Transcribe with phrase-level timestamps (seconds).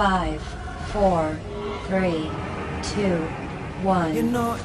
[0.00, 0.40] Five,
[0.92, 1.38] four,
[1.88, 2.30] three,
[2.82, 3.18] two,
[3.82, 4.16] one.
[4.16, 4.56] You know,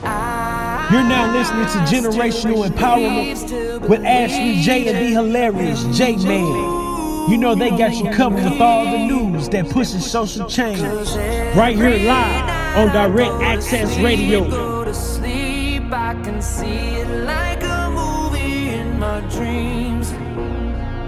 [0.89, 7.29] You're now listening to Generational Empowerment with Ashley J and the hilarious J Man.
[7.29, 10.79] You know they got you covered with all the news that pushes social change.
[10.79, 14.49] Right here live on Direct Access Radio.
[14.49, 20.11] Go to sleep, I can see it like a movie in my dreams.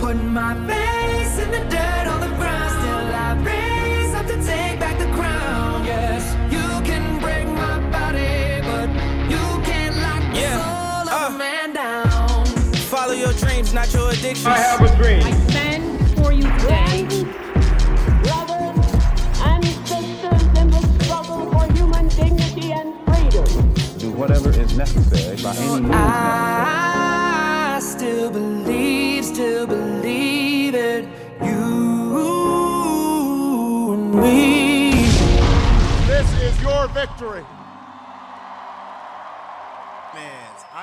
[0.02, 1.97] Put my face in the dirt
[14.34, 14.48] not.
[14.48, 15.24] I have a dream.
[15.24, 17.08] I stand for you today.
[18.24, 18.80] brothers
[19.42, 23.74] and sisters in the struggle for human dignity and freedom.
[23.98, 25.94] do whatever is necessary by any means necessary.
[25.94, 31.06] I still believe, still believe it.
[31.42, 31.54] You
[33.94, 34.92] and me.
[36.08, 37.46] This is your victory.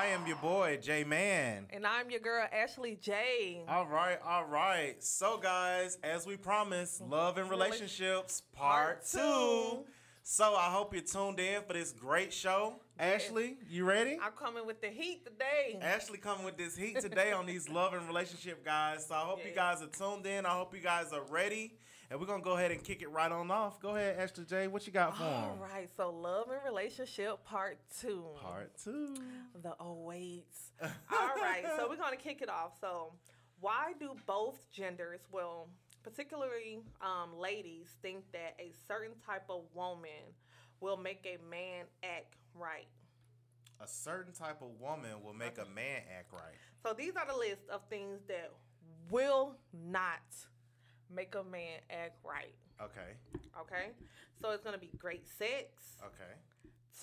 [0.05, 1.65] I am your boy, J Man.
[1.71, 3.63] And I'm your girl, Ashley J.
[3.67, 5.03] All right, all right.
[5.03, 9.79] So, guys, as we promised, love and relationships part two.
[10.21, 12.75] So, I hope you're tuned in for this great show.
[12.99, 14.19] Ashley, you ready?
[14.21, 15.79] I'm coming with the heat today.
[15.81, 19.07] Ashley coming with this heat today on these love and relationship guys.
[19.07, 20.45] So I hope you guys are tuned in.
[20.45, 21.79] I hope you guys are ready.
[22.11, 23.79] And we're gonna go ahead and kick it right on off.
[23.79, 24.67] Go ahead, Esther J.
[24.67, 25.59] What you got for All 'em?
[25.59, 28.23] right, so love and relationship part two.
[28.39, 29.15] Part two.
[29.61, 30.71] The awaits.
[30.81, 30.89] All
[31.35, 32.79] right, so we're gonna kick it off.
[32.79, 33.13] So,
[33.59, 35.69] why do both genders, well,
[36.03, 40.35] particularly um, ladies, think that a certain type of woman
[40.79, 42.87] will make a man act right?
[43.81, 46.55] A certain type of woman will make a man act right.
[46.83, 48.51] So these are the list of things that
[49.09, 50.21] will not
[51.13, 52.55] make a man act right.
[52.81, 53.15] Okay.
[53.61, 53.91] Okay,
[54.41, 55.97] so it's gonna be great sex.
[56.03, 56.33] Okay.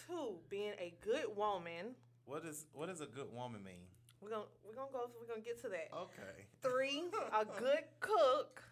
[0.06, 1.94] Two, being a good woman.
[2.26, 3.86] What is what does a good woman mean?
[4.20, 5.10] We're gonna we're gonna go.
[5.20, 5.88] We're gonna get to that.
[5.94, 6.46] Okay.
[6.62, 7.04] Three,
[7.38, 8.62] a good cook.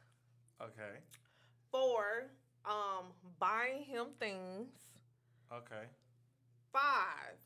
[0.62, 0.98] Okay.
[1.72, 2.30] Four,
[2.64, 3.06] um,
[3.38, 4.68] buying him things.
[5.52, 5.86] Okay.
[6.72, 7.36] Five,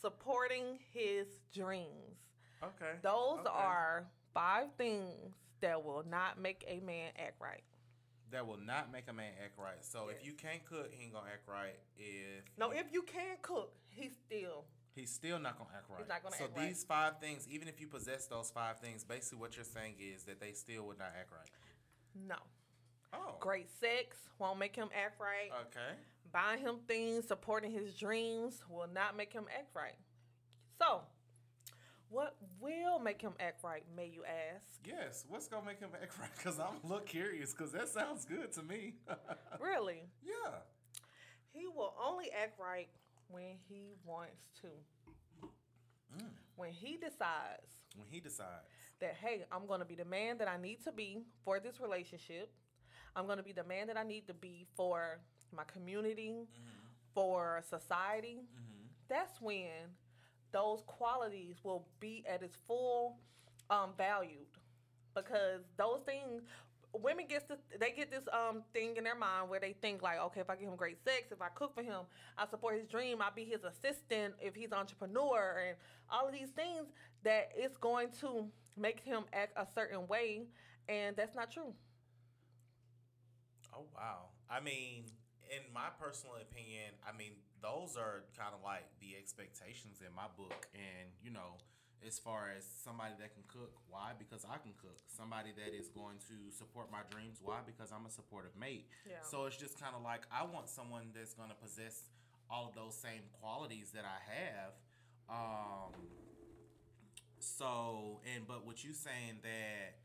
[0.00, 2.18] supporting his dreams.
[2.62, 2.92] Okay.
[3.02, 3.48] Those Okay.
[3.50, 7.62] are five things that will not make a man act right.
[8.30, 9.82] that will not make a man act right.
[9.82, 11.78] So if you can't cook, he ain't gonna act right.
[11.96, 14.64] If No, if you can cook, he's still
[14.94, 16.08] He's still not gonna act right.
[16.08, 16.68] not gonna so act right.
[16.68, 20.24] these five things, even if you possess those five things, basically what you're saying is
[20.24, 21.48] that they still would not act right.
[22.26, 22.36] no.
[23.12, 23.36] Oh.
[23.40, 25.50] Great sex won't make him act right.
[25.68, 25.96] Okay.
[26.32, 29.94] Buying him things, supporting his dreams will not make him act right.
[30.78, 31.02] So,
[32.10, 34.80] what will make him act right, may you ask?
[34.84, 35.24] Yes.
[35.28, 36.30] What's gonna make him act right?
[36.36, 37.52] Because I'm a little curious.
[37.52, 38.94] Because that sounds good to me.
[39.60, 40.02] Really?
[40.22, 40.58] yeah.
[41.52, 42.88] He will only act right
[43.28, 44.68] when he wants to.
[46.16, 46.28] Mm.
[46.56, 48.66] When he decides When he decides.
[49.00, 51.80] that, hey, I'm going to be the man that I need to be for this
[51.80, 52.50] relationship,
[53.16, 55.18] I'm going to be the man that I need to be for
[55.54, 56.86] my community, Mm-hmm.
[57.14, 58.42] for society,
[59.08, 59.68] that's when
[60.52, 63.18] those qualities will be at its full
[63.70, 64.46] um, valued
[65.14, 66.42] because those things
[66.94, 70.18] women gets this, they get this um thing in their mind where they think like
[70.18, 72.00] okay if i give him great sex if i cook for him
[72.38, 75.76] i support his dream i'll be his assistant if he's entrepreneur and
[76.10, 76.86] all of these things
[77.24, 80.46] that it's going to make him act a certain way
[80.88, 81.74] and that's not true
[83.78, 84.34] Oh wow.
[84.50, 85.04] I mean,
[85.50, 87.32] in my personal opinion, I mean
[87.62, 91.58] those are kind of like the expectations in my book, and you know.
[92.06, 94.12] As far as somebody that can cook, why?
[94.16, 95.02] Because I can cook.
[95.10, 97.58] Somebody that is going to support my dreams, why?
[97.66, 98.86] Because I'm a supportive mate.
[99.02, 99.16] Yeah.
[99.26, 102.06] So it's just kind of like I want someone that's going to possess
[102.48, 104.72] all of those same qualities that I have.
[105.28, 105.90] Um,
[107.40, 109.98] so and but what you saying that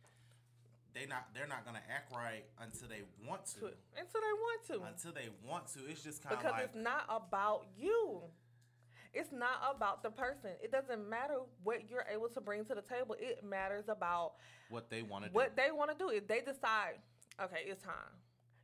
[0.93, 3.73] they not they're not gonna act right until they want to.
[3.97, 5.79] until they want to Until they want to.
[5.89, 8.21] It's just kind of because like it's not about you.
[9.13, 10.51] It's not about the person.
[10.61, 13.15] It doesn't matter what you're able to bring to the table.
[13.19, 14.33] It matters about
[14.69, 15.35] what they want to do.
[15.35, 16.09] what they want to do.
[16.09, 16.97] If they decide,
[17.41, 17.93] okay, it's time.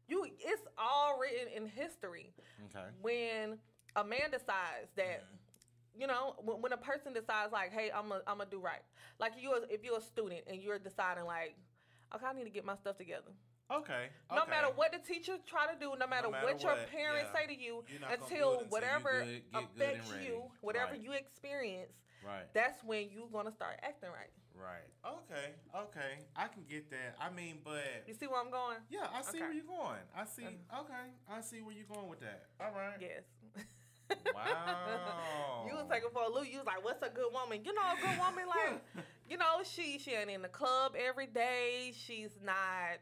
[0.07, 2.33] You, it's all written in history.
[2.65, 2.88] okay.
[3.00, 3.59] When
[3.95, 6.01] a man decides that, mm-hmm.
[6.01, 8.81] you know, when, when a person decides like, hey, I'm a, I'm gonna do right.
[9.19, 11.56] Like you, if you're a student and you're deciding like,
[12.15, 13.31] okay, I need to get my stuff together.
[13.71, 14.09] Okay.
[14.33, 14.50] No okay.
[14.50, 17.39] matter what the teacher try to do, no matter, matter what, your what, parents yeah.
[17.39, 20.91] say to you, You're not gonna do it until until whatever good- affects you, whatever
[20.94, 21.01] Right.
[21.01, 21.94] you experience,
[22.25, 22.51] Right.
[22.53, 24.31] that's when you're gonna start acting right.
[24.56, 24.89] Right.
[25.06, 25.53] Okay.
[25.73, 26.25] Okay.
[26.35, 27.15] I can get that.
[27.21, 28.77] I mean, but You see where I'm going?
[28.89, 29.39] yeah, I see Okay.
[29.41, 30.01] where you're going.
[30.13, 30.45] I see.
[30.45, 30.81] Uh-huh.
[30.81, 31.13] Okay.
[31.29, 32.47] I see where you're going with that.
[32.59, 33.00] All right.
[33.00, 33.23] Yes.
[34.33, 35.65] Wow.
[35.67, 36.51] You was taking for a loop.
[36.51, 38.81] You was like, "What's a good woman?" You know, a good woman, like,
[39.29, 41.94] you know, she she ain't in the club every day.
[41.95, 43.00] She's not,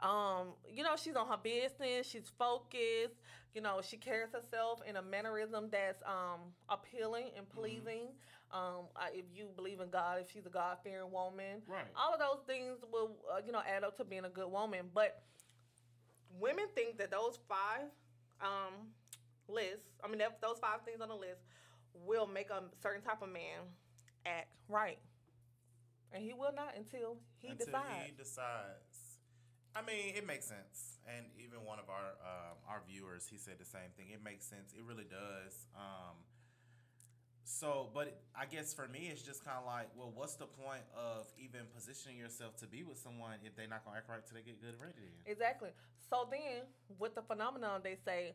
[0.00, 2.06] um, you know, she's on her business.
[2.06, 3.16] She's focused.
[3.54, 8.08] You know, she carries herself in a mannerism that's um appealing and pleasing.
[8.50, 11.84] Um, I, if you believe in God, if she's a God fearing woman, Right.
[11.94, 14.86] All of those things will, uh, you know, add up to being a good woman.
[14.94, 15.22] But
[16.38, 17.90] women think that those five
[18.40, 18.88] um,
[19.48, 21.42] lists, I mean, that, those five things on the list
[21.94, 23.66] will make a certain type of man
[24.26, 24.98] act right.
[26.12, 28.06] And he will not until he Until decides.
[28.06, 29.18] he decides.
[29.76, 33.60] I mean, it makes sense, and even one of our um, our viewers, he said
[33.60, 34.08] the same thing.
[34.10, 34.72] It makes sense.
[34.72, 35.68] It really does.
[35.76, 36.16] Um,
[37.44, 40.82] so, but I guess for me, it's just kind of like, well, what's the point
[40.96, 44.36] of even positioning yourself to be with someone if they're not gonna act right till
[44.36, 45.12] they get good and ready?
[45.26, 45.70] Exactly.
[46.10, 46.64] So then,
[46.98, 48.34] with the phenomenon, they say,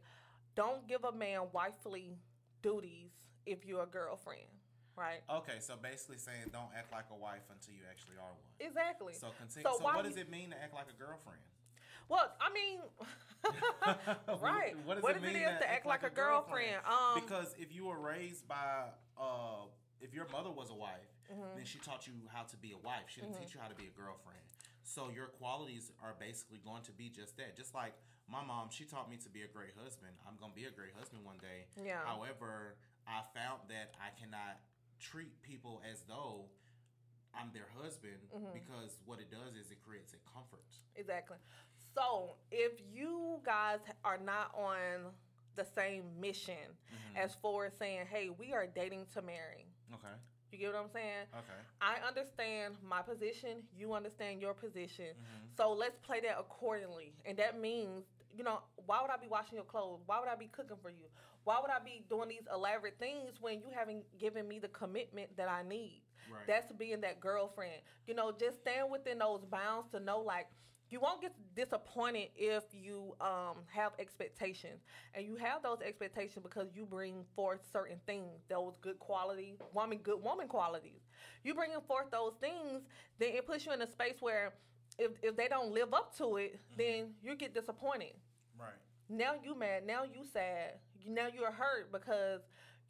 [0.55, 2.17] don't give a man wifely
[2.61, 3.11] duties
[3.45, 4.47] if you're a girlfriend,
[4.95, 5.21] right?
[5.29, 8.51] Okay, so basically saying don't act like a wife until you actually are one.
[8.59, 9.13] Exactly.
[9.13, 9.67] So continue.
[9.69, 11.41] So So, what you- does it mean to act like a girlfriend?
[12.09, 12.79] Well, I mean,
[14.41, 14.75] right.
[14.85, 16.77] What does What it does it mean to act like a girlfriend?
[16.85, 19.65] Um, because if you were raised by, uh,
[20.01, 21.55] if your mother was a wife, Mm-hmm.
[21.55, 23.07] then she taught you how to be a wife.
[23.07, 24.43] She didn't teach you how to be a girlfriend.
[24.83, 27.55] So your qualities are basically going to be just that.
[27.55, 27.93] Just like
[28.29, 30.13] my mom, she taught me to be a great husband.
[30.27, 31.67] I'm gonna be a great husband one day.
[31.83, 31.99] Yeah.
[32.05, 32.75] However,
[33.07, 34.59] I found that I cannot
[34.99, 36.45] treat people as though
[37.35, 38.53] I'm their husband Mm-hmm.
[38.53, 40.65] because what it does is it creates a comfort.
[40.95, 41.37] Exactly.
[41.95, 45.11] So if you guys are not on
[45.55, 46.55] the same mission
[46.89, 47.17] Mm-hmm.
[47.17, 49.67] as far as saying, hey, we are dating to marry.
[49.93, 50.15] Okay.
[50.53, 51.25] You get what I'm saying?
[51.33, 51.59] Okay.
[51.81, 53.63] I understand my position.
[53.75, 55.17] You understand your position.
[55.17, 55.57] Mm-hmm.
[55.57, 57.13] So let's play that accordingly.
[57.25, 60.01] And that means, you know, why would I be washing your clothes?
[60.05, 61.07] Why would I be cooking for you?
[61.43, 65.35] Why would I be doing these elaborate things when you haven't given me the commitment
[65.37, 66.03] that I need?
[66.31, 66.47] Right.
[66.47, 67.81] That's being that girlfriend.
[68.07, 70.47] You know, just stand within those bounds to know, like,
[70.93, 74.79] you won't get disappointed if you um, have expectations,
[75.15, 79.97] and you have those expectations because you bring forth certain things, those good quality, woman,
[80.03, 81.01] good woman qualities.
[81.43, 82.83] You bringing forth those things,
[83.17, 84.53] then it puts you in a space where
[84.99, 88.13] if, if they don't live up to it, then you get disappointed.
[88.59, 88.69] Right.
[89.09, 89.87] Now you mad.
[89.87, 90.75] Now you sad.
[91.03, 92.41] You- Now you're hurt because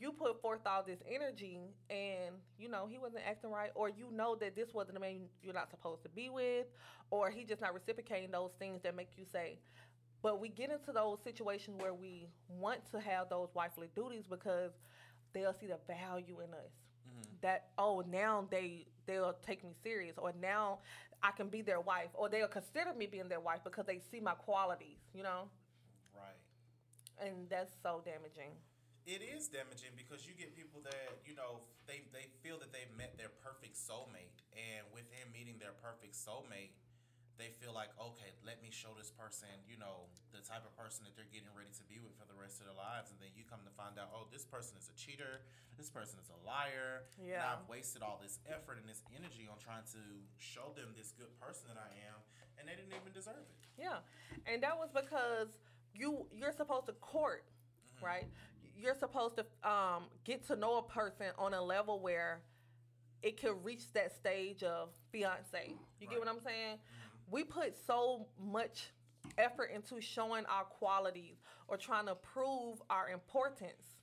[0.04, 1.60] you put forth all this energy
[1.90, 5.22] and you know he wasn't acting right, or you know that this wasn't the man
[5.42, 6.68] you're not supposed to be with,
[7.10, 9.60] or he just not reciprocating those things that make you say.
[10.22, 14.72] But we get into those situations where we want to have those wifely duties because
[15.34, 16.74] they'll see the value in us.
[17.08, 17.36] Mm-hmm.
[17.42, 20.80] That oh now they they'll take me serious, or now
[21.24, 24.20] I can be their wife, or they'll consider me being their wife because they see
[24.20, 25.00] my qualities.
[25.14, 25.50] You know
[26.14, 27.28] Right.
[27.28, 28.52] and that's so damaging.
[29.04, 32.92] It is damaging because you get people that you know they they feel that they've
[32.96, 36.72] met their perfect soulmate, and within meeting their perfect soulmate,
[37.36, 41.04] they feel like okay, let me show this person you know the type of person
[41.04, 43.36] that they're getting ready to be with for the rest of their lives, and then
[43.36, 45.44] you come to find out oh this person is a cheater,
[45.76, 47.44] this person is a liar, and Yeah.
[47.60, 50.02] I've wasted all this effort and this energy on trying to
[50.40, 52.24] show them this good person that I am,
[52.56, 53.60] and they didn't even deserve it.
[53.76, 54.00] Yeah,
[54.48, 55.52] and that was because
[55.92, 57.44] you you're supposed to court,
[58.00, 58.06] mm-hmm.
[58.08, 58.28] right?
[58.78, 62.42] You're supposed to um, get to know a person on a level where
[63.22, 65.74] it could reach that stage of fiance.
[66.02, 66.78] You get what I'm saying?
[67.32, 68.90] We put so much
[69.38, 71.38] effort into showing our qualities
[71.68, 73.96] or trying to prove our importance.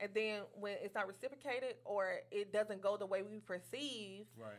[0.00, 4.50] And then when it's not reciprocated or it doesn't go the way we perceive, Right.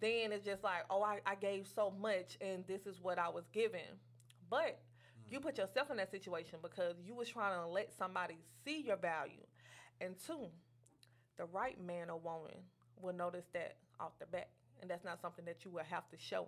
[0.00, 3.28] then it's just like, oh, I, I gave so much and this is what I
[3.30, 3.80] was given.
[4.50, 4.78] But
[5.30, 8.96] you put yourself in that situation because you was trying to let somebody see your
[8.96, 9.42] value.
[10.00, 10.46] And two,
[11.36, 12.56] the right man or woman
[13.00, 14.48] will notice that off the bat.
[14.80, 16.46] And that's not something that you will have to show.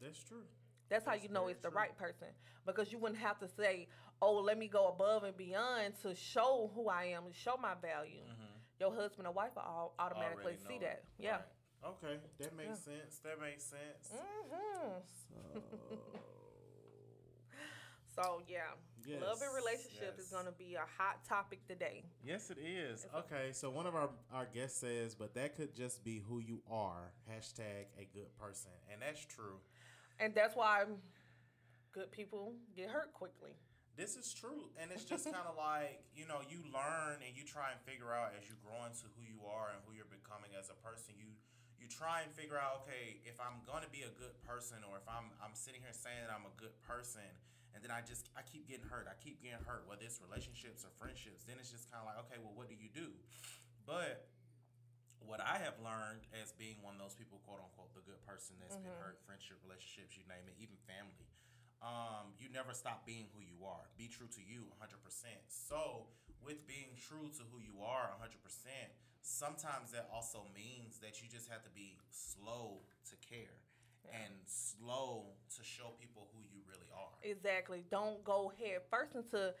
[0.00, 0.42] That's true.
[0.88, 1.78] That's how you know very it's the true.
[1.78, 2.28] right person.
[2.66, 3.86] Because you wouldn't have to say,
[4.20, 7.74] oh, let me go above and beyond to show who I am, to show my
[7.80, 8.20] value.
[8.80, 10.68] Your husband or wife will automatically Mm-hmm.
[10.68, 10.92] See know that.
[10.92, 11.04] it.
[11.18, 11.30] Yeah.
[11.32, 11.42] Right.
[11.84, 13.18] Okay, that makes sense.
[13.24, 14.12] That makes sense.
[14.12, 14.98] hmm
[15.30, 15.60] So
[19.06, 22.04] yeah, love and Yes, relationship is going to be a hot topic today.
[22.24, 23.06] Yes, it is.
[23.14, 26.62] Okay, so one of our, our guests says, but that could just be who you
[26.70, 27.12] are.
[27.30, 28.70] Hashtag a good person.
[28.92, 29.58] And that's true.
[30.20, 30.84] And that's why
[31.92, 33.56] good people get hurt quickly.
[33.96, 34.72] This is true.
[34.80, 38.12] And it's just kind of like, you know, you learn and you try and figure
[38.12, 41.16] out as you grow into who you are and who you're becoming as a person.
[41.16, 41.32] You
[41.82, 45.06] you try and figure out, okay, if I'm gonna be a good person, or if
[45.10, 47.26] I'm I'm sitting here saying that I'm a good person,
[47.74, 50.84] and then I just I keep getting hurt, I keep getting hurt, whether it's relationships
[50.84, 53.12] or friendships, then it's just kind of like, okay, well, what do you do?
[53.84, 54.28] But
[55.22, 58.58] what I have learned as being one of those people, quote unquote, the good person
[58.58, 61.26] that's been hurt, friendship, relationships, you name it, even family.
[61.82, 63.90] Um, you never stop being who you are.
[63.98, 65.02] Be true to you 100%.
[65.50, 66.06] So,
[66.38, 68.38] with being true to who you are 100%,
[69.22, 73.61] sometimes that also means that you just have to be slow to care
[74.10, 77.12] and slow to show people who you really are.
[77.22, 77.84] Exactly.
[77.90, 79.54] Don't go head first into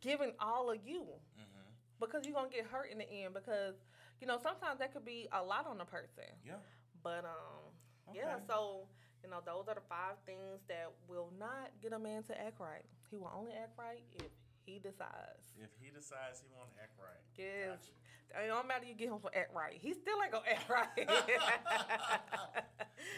[0.00, 1.02] giving all of you
[1.38, 1.68] Mm-hmm.
[2.00, 3.34] because you're gonna get hurt in the end.
[3.34, 3.74] Because
[4.20, 6.28] you know sometimes that could be a lot on a person.
[6.44, 6.60] Yeah.
[7.02, 7.72] But um,
[8.14, 8.36] yeah.
[8.46, 8.86] So
[9.24, 12.60] you know those are the five things that will not get a man to act
[12.60, 12.84] right.
[13.10, 14.30] He will only act right if
[14.66, 15.54] he decides.
[15.56, 17.22] If he decides he want to act right.
[17.36, 17.78] Yes.
[17.80, 17.92] Gotcha.
[18.30, 19.78] It don't matter you get him for act right.
[19.80, 20.88] He still ain't gonna act right.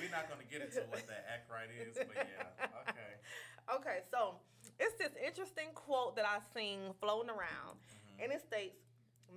[0.01, 2.69] We're not going to get into what that act right is, but yeah.
[2.89, 3.15] Okay.
[3.75, 4.37] Okay, so
[4.79, 7.79] it's this interesting quote that I've seen floating around,
[8.19, 8.81] and it states,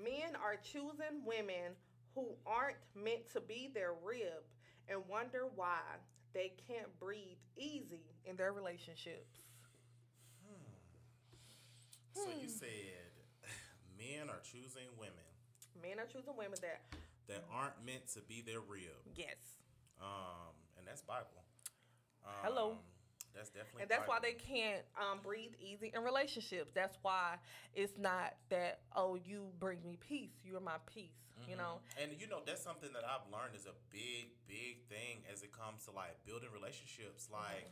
[0.03, 1.75] "Men are choosing women
[2.15, 4.43] who aren't meant to be their rib,
[4.87, 5.81] and wonder why
[6.33, 9.47] they can't breathe easy in their relationships."
[10.47, 10.63] Hmm.
[12.13, 13.11] So you said
[13.97, 15.23] men are choosing women
[15.81, 16.81] Men are choosing women that,
[17.27, 18.99] that aren't meant to be their rib.
[19.15, 19.59] yes,
[20.01, 21.43] Um, and that's Bible.
[22.25, 22.77] Um, Hello.
[23.33, 26.69] That's definitely and that's why they can't um, breathe easy in relationships.
[26.73, 27.41] That's why
[27.73, 31.17] it's not that oh you bring me peace, you're my peace.
[31.49, 35.27] You know, And you know, that's something that I've learned is a big, big thing
[35.27, 37.27] as it comes to like building relationships.
[37.27, 37.67] Like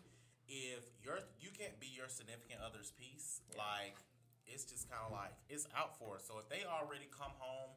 [0.49, 3.95] if you're you can't be your significant other's piece, like
[4.43, 6.27] it's just kind of like it's out for us.
[6.27, 7.71] So if they already come home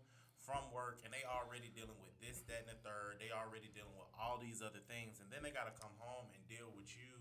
[0.44, 3.96] from work and they already dealing with this, that, and the third, they already dealing
[3.96, 7.16] with all these other things, and then they gotta come home and deal with you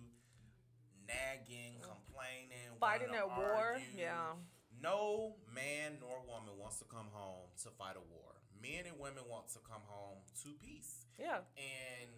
[1.07, 1.87] nagging, mm.
[1.87, 3.79] complaining, fighting at war.
[3.95, 4.35] Yeah.
[4.81, 8.35] No man nor woman wants to come home to fight a war.
[8.61, 11.07] Men and women want to come home to peace.
[11.19, 11.47] Yeah.
[11.55, 12.11] And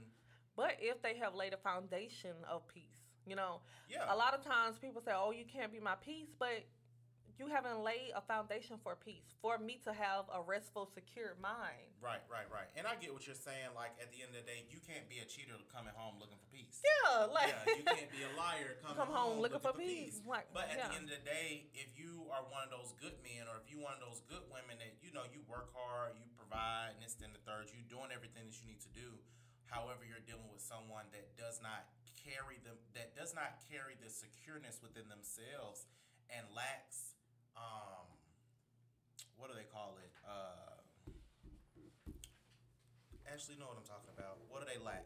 [0.55, 4.13] But if they have laid a foundation of peace, you know, Yeah.
[4.13, 6.63] a lot of times people say, "Oh, you can't be my peace," but
[7.39, 9.27] you haven't laid a foundation for peace.
[9.43, 11.91] For me to have a restful, secure mind.
[11.99, 12.69] right, right, right.
[12.79, 13.75] And I get what you're saying.
[13.75, 16.39] Like at the end of the day, you can't be a cheater coming home looking
[16.39, 16.79] for peace.
[16.79, 20.23] Yeah, like yeah, you can't be a liar coming Come home looking for peace.
[20.23, 20.87] Like, But at yeah.
[20.89, 23.67] the end of the day, if you are one of those good men, or if
[23.67, 27.03] you one of those good women that you know you work hard, you provide, and
[27.03, 29.19] this, then the third, you doing everything that you need to do.
[29.67, 34.09] However, you're dealing with someone that does not carry them, that does not carry the
[34.09, 35.85] secureness within themselves,
[36.29, 37.14] and lacks,
[37.57, 38.05] um,
[39.38, 40.12] what do they call it?
[40.24, 40.79] Uh,
[43.25, 44.39] Ashley, you know what I'm talking about.
[44.47, 45.03] What do they lack?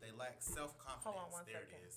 [0.00, 1.04] They lack self confidence.
[1.06, 1.80] Hold on one there second.
[1.84, 1.96] it is.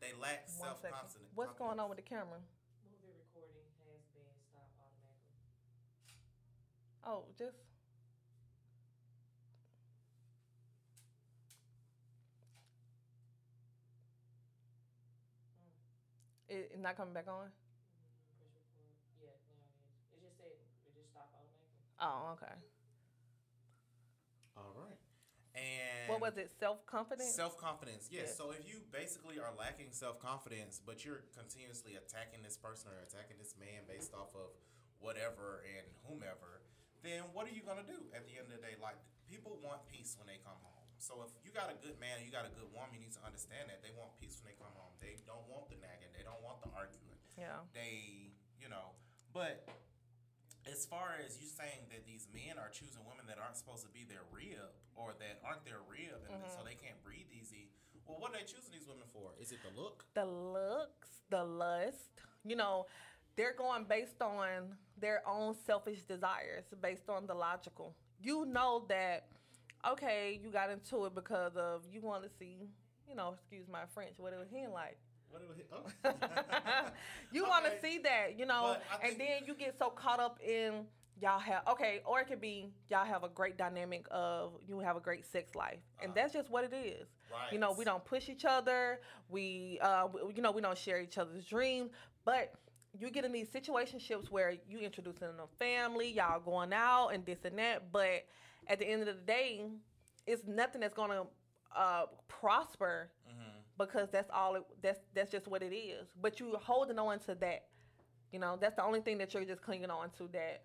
[0.00, 1.30] They lack self confidence.
[1.34, 2.40] What's going on with the camera?
[2.82, 5.44] Movie recording has been stopped automatically.
[7.06, 7.58] Oh, just.
[16.48, 17.46] It, it not coming back on?
[18.38, 18.90] Push record.
[19.22, 20.10] Yeah, now it is.
[20.10, 21.89] It just said it just stopped automatically.
[22.00, 22.56] Oh, okay.
[24.56, 24.96] All right.
[25.54, 26.52] And What was it?
[26.58, 27.34] Self confidence?
[27.34, 28.32] Self confidence, yes.
[28.32, 28.38] Yes.
[28.38, 33.02] So if you basically are lacking self confidence, but you're continuously attacking this person or
[33.04, 34.54] attacking this man based off of
[35.02, 36.62] whatever and whomever,
[37.02, 38.78] then what are you gonna do at the end of the day?
[38.80, 38.96] Like
[39.28, 40.80] people want peace when they come home.
[41.00, 43.24] So if you got a good man, you got a good woman, you need to
[43.24, 44.92] understand that they want peace when they come home.
[45.00, 46.12] They don't want the nagging.
[46.12, 47.16] They don't want the arguing.
[47.40, 47.64] Yeah.
[47.72, 48.92] They, you know,
[49.32, 49.64] but
[50.68, 53.92] as far as you saying that these men are choosing women that aren't supposed to
[53.92, 56.68] be their rib or that aren't their rib and so mm-hmm.
[56.68, 57.72] they can't breathe easy,
[58.06, 59.32] well, what are they choosing these women for?
[59.40, 60.04] Is it the look?
[60.14, 62.86] the looks, the lust, you know,
[63.36, 67.94] they're going based on their own selfish desires, based on the logical.
[68.20, 69.28] You know that,
[69.88, 72.68] okay, you got into it because of you want to see,
[73.08, 74.98] you know, excuse my French, what it was hitting like.
[75.30, 76.10] What we, oh.
[77.32, 77.80] you want to Okay.
[77.82, 80.86] see that, you know, and then you get so caught up in
[81.20, 84.96] y'all have okay, or it could be y'all have a great dynamic of you have
[84.96, 87.06] a great sex life, and that's just what it is.
[87.52, 87.72] You know.
[87.72, 89.00] We don't push each other.
[89.28, 91.90] We, uh, you know, we don't share each other's dreams,
[92.24, 92.52] but.
[92.98, 97.24] You get in these situationships where you introducing in a family, y'all going out and
[97.24, 98.24] this and that, but
[98.66, 99.62] at the end of the day,
[100.26, 101.22] it's nothing that's gonna
[101.76, 103.12] uh, prosper
[103.80, 104.56] because that's all.
[104.56, 106.06] It, that's that's just what it is.
[106.20, 107.64] But you're holding on to that.
[108.30, 110.28] You know, that's the only thing that you're just clinging on to.
[110.32, 110.62] That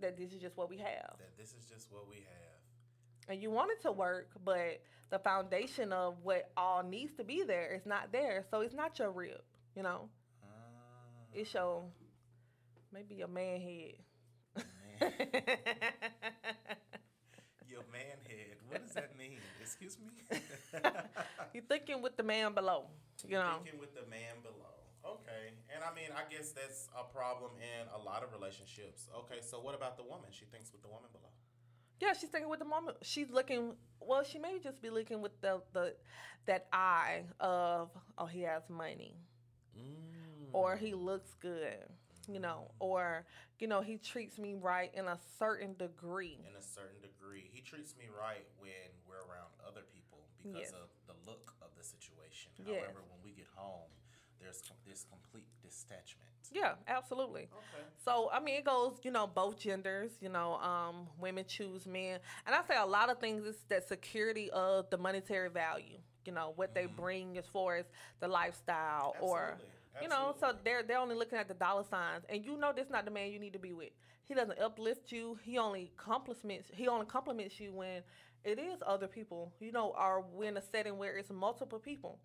[0.00, 1.16] that this is just what we have.
[1.18, 3.28] that this is just what we have.
[3.28, 7.42] and you want it to work, but the foundation of what all needs to be
[7.42, 8.44] there is not there.
[8.50, 9.40] So it's not your rib,
[9.74, 10.08] you know.
[10.42, 10.46] Uh.
[11.32, 11.84] It's your
[12.92, 13.94] maybe your man head.
[17.78, 18.58] Your man head.
[18.66, 19.38] What does that mean?
[19.62, 20.40] Excuse me.
[21.54, 22.86] You're thinking with the man below,
[23.24, 23.62] you know.
[23.62, 24.74] Thinking with the man below.
[25.06, 29.06] Okay, and I mean, I guess that's a problem in a lot of relationships.
[29.16, 30.26] Okay, so what about the woman?
[30.30, 31.30] She thinks with the woman below.
[32.00, 32.96] Yeah, she's thinking with the moment.
[33.02, 33.74] She's looking.
[34.00, 35.94] Well, she may just be looking with the the
[36.46, 39.14] that eye of oh he has money,
[39.78, 40.48] mm.
[40.52, 41.86] or he looks good,
[42.30, 43.24] you know, or
[43.58, 46.38] you know he treats me right in a certain degree.
[46.48, 48.72] In a certain degree, he treats me right when
[49.08, 50.72] we're around other people because Yes.
[50.72, 52.50] of the look of the situation.
[52.58, 52.76] Yes.
[52.84, 53.90] However, when we get home,
[54.40, 56.28] there's com- this complete detachment.
[56.52, 57.42] Yeah, absolutely.
[57.42, 57.84] Okay.
[58.04, 60.12] So I mean, it goes, you know, both genders.
[60.20, 63.86] You know, um, women choose men, and I say a lot of things is that
[63.88, 65.98] security of the monetary value.
[66.24, 67.86] You know, what they bring as far as
[68.20, 69.64] the lifestyle, or Mm-hmm.
[70.02, 70.04] Absolutely.
[70.04, 72.88] you know, so they're they're only looking at the dollar signs, and you know, this
[72.90, 73.90] not the man you need to be with.
[74.24, 75.38] He doesn't uplift you.
[75.42, 76.70] He only compliments.
[76.74, 78.02] He only compliments you when
[78.44, 79.52] it is other people.
[79.60, 82.18] You know, or when a setting where it's multiple people.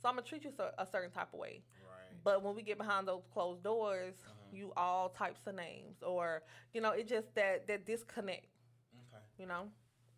[0.00, 1.62] So I'm gonna treat you so- a certain type of way.
[1.62, 1.88] Mm-hmm.
[1.88, 2.24] Right.
[2.24, 4.14] But when we get behind those closed doors,
[4.52, 6.42] you all types of names, or
[6.72, 8.46] you know, it just that that disconnect.
[8.94, 9.24] Okay.
[9.38, 9.68] You know.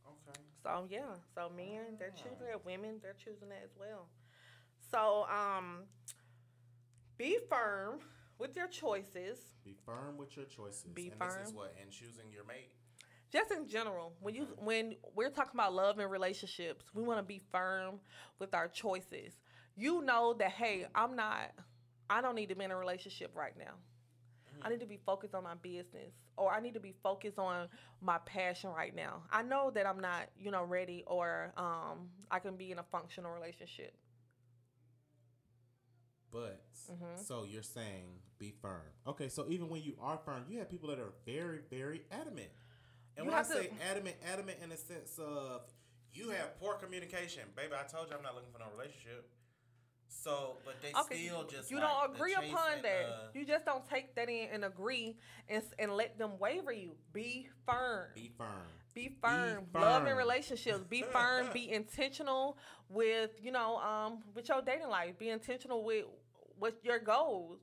[0.06, 0.40] Okay.
[0.62, 4.08] So yeah, so men they're choosing it, women they're choosing that as well.
[4.90, 5.84] So um,
[7.20, 8.00] be firm
[8.38, 9.38] with your choices.
[9.62, 10.84] Be firm with your choices.
[10.94, 11.56] Be and This is firm.
[11.56, 12.72] what in choosing your mate.
[13.30, 17.22] Just in general, when you when we're talking about love and relationships, we want to
[17.22, 18.00] be firm
[18.38, 19.34] with our choices.
[19.76, 21.52] You know that hey, I'm not
[22.08, 23.74] I don't need to be in a relationship right now.
[24.62, 27.68] I need to be focused on my business or I need to be focused on
[28.02, 29.22] my passion right now.
[29.30, 32.84] I know that I'm not, you know, ready or um I can be in a
[32.90, 33.94] functional relationship.
[36.30, 37.22] But Mm-hmm.
[37.22, 38.06] so you're saying
[38.38, 38.82] be firm.
[39.06, 42.48] Okay, so even when you are firm, you have people that are very, very adamant.
[43.16, 45.62] And You when I have to- say adamant, adamant in the sense of
[46.12, 47.72] you have poor communication, baby.
[47.78, 49.28] I told you I'm not looking for no relationship.
[50.08, 53.32] So, but they Okay, still just you like don't agree upon that.
[53.32, 55.16] the- you just don't take that in and agree
[55.48, 56.96] and and let them waver you.
[57.12, 58.08] Be firm.
[58.14, 58.66] be firm.
[58.94, 59.68] Be firm.
[59.72, 60.80] Love and relationships.
[60.88, 61.46] Be firm.
[61.52, 65.16] Be intentional with you know um with your dating life.
[65.18, 66.06] Be intentional with
[66.60, 67.58] with your goals.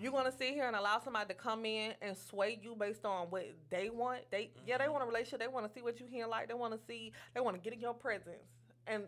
[0.00, 3.28] You're gonna sit here and allow somebody to come in and sway you based on
[3.30, 4.22] what they want.
[4.30, 5.38] They yeah they want a relationship.
[5.40, 6.48] They want to see what you here like.
[6.48, 7.12] They want to see.
[7.32, 8.42] They want to get in your presence.
[8.88, 9.04] And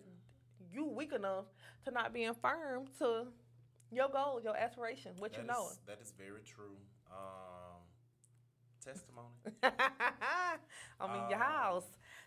[0.73, 1.47] you weak enough
[1.85, 3.27] to not being firm to
[3.91, 5.69] your goal, your aspiration, what you That know.
[5.87, 6.77] that is very true.
[7.11, 7.83] Um,
[8.81, 9.35] testimony.
[11.01, 11.87] I'm in your Um, house.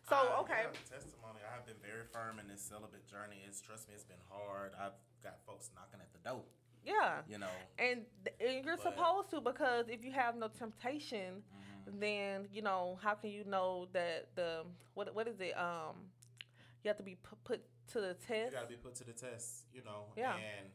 [0.10, 0.64] So I- okay.
[0.68, 1.40] yeah, testimony.
[1.50, 3.42] I have been very firm in this celibate journey.
[3.48, 4.74] It's trust me, it's been hard.
[4.80, 6.44] I've got folks knocking at the door.
[6.86, 7.22] Yeah.
[7.30, 7.48] You know.
[7.78, 8.02] And,
[8.40, 8.98] and you're But- Mm-hmm.
[9.00, 11.44] supposed to because if you have no temptation,
[12.00, 14.62] then you know how can you know that the
[14.94, 15.58] what what is it?
[15.58, 15.96] Um,
[16.84, 17.62] you have to be pu- put
[17.94, 18.54] to the test.
[18.54, 20.14] You got to be put to the test, you know.
[20.16, 20.36] Yeah.
[20.38, 20.70] And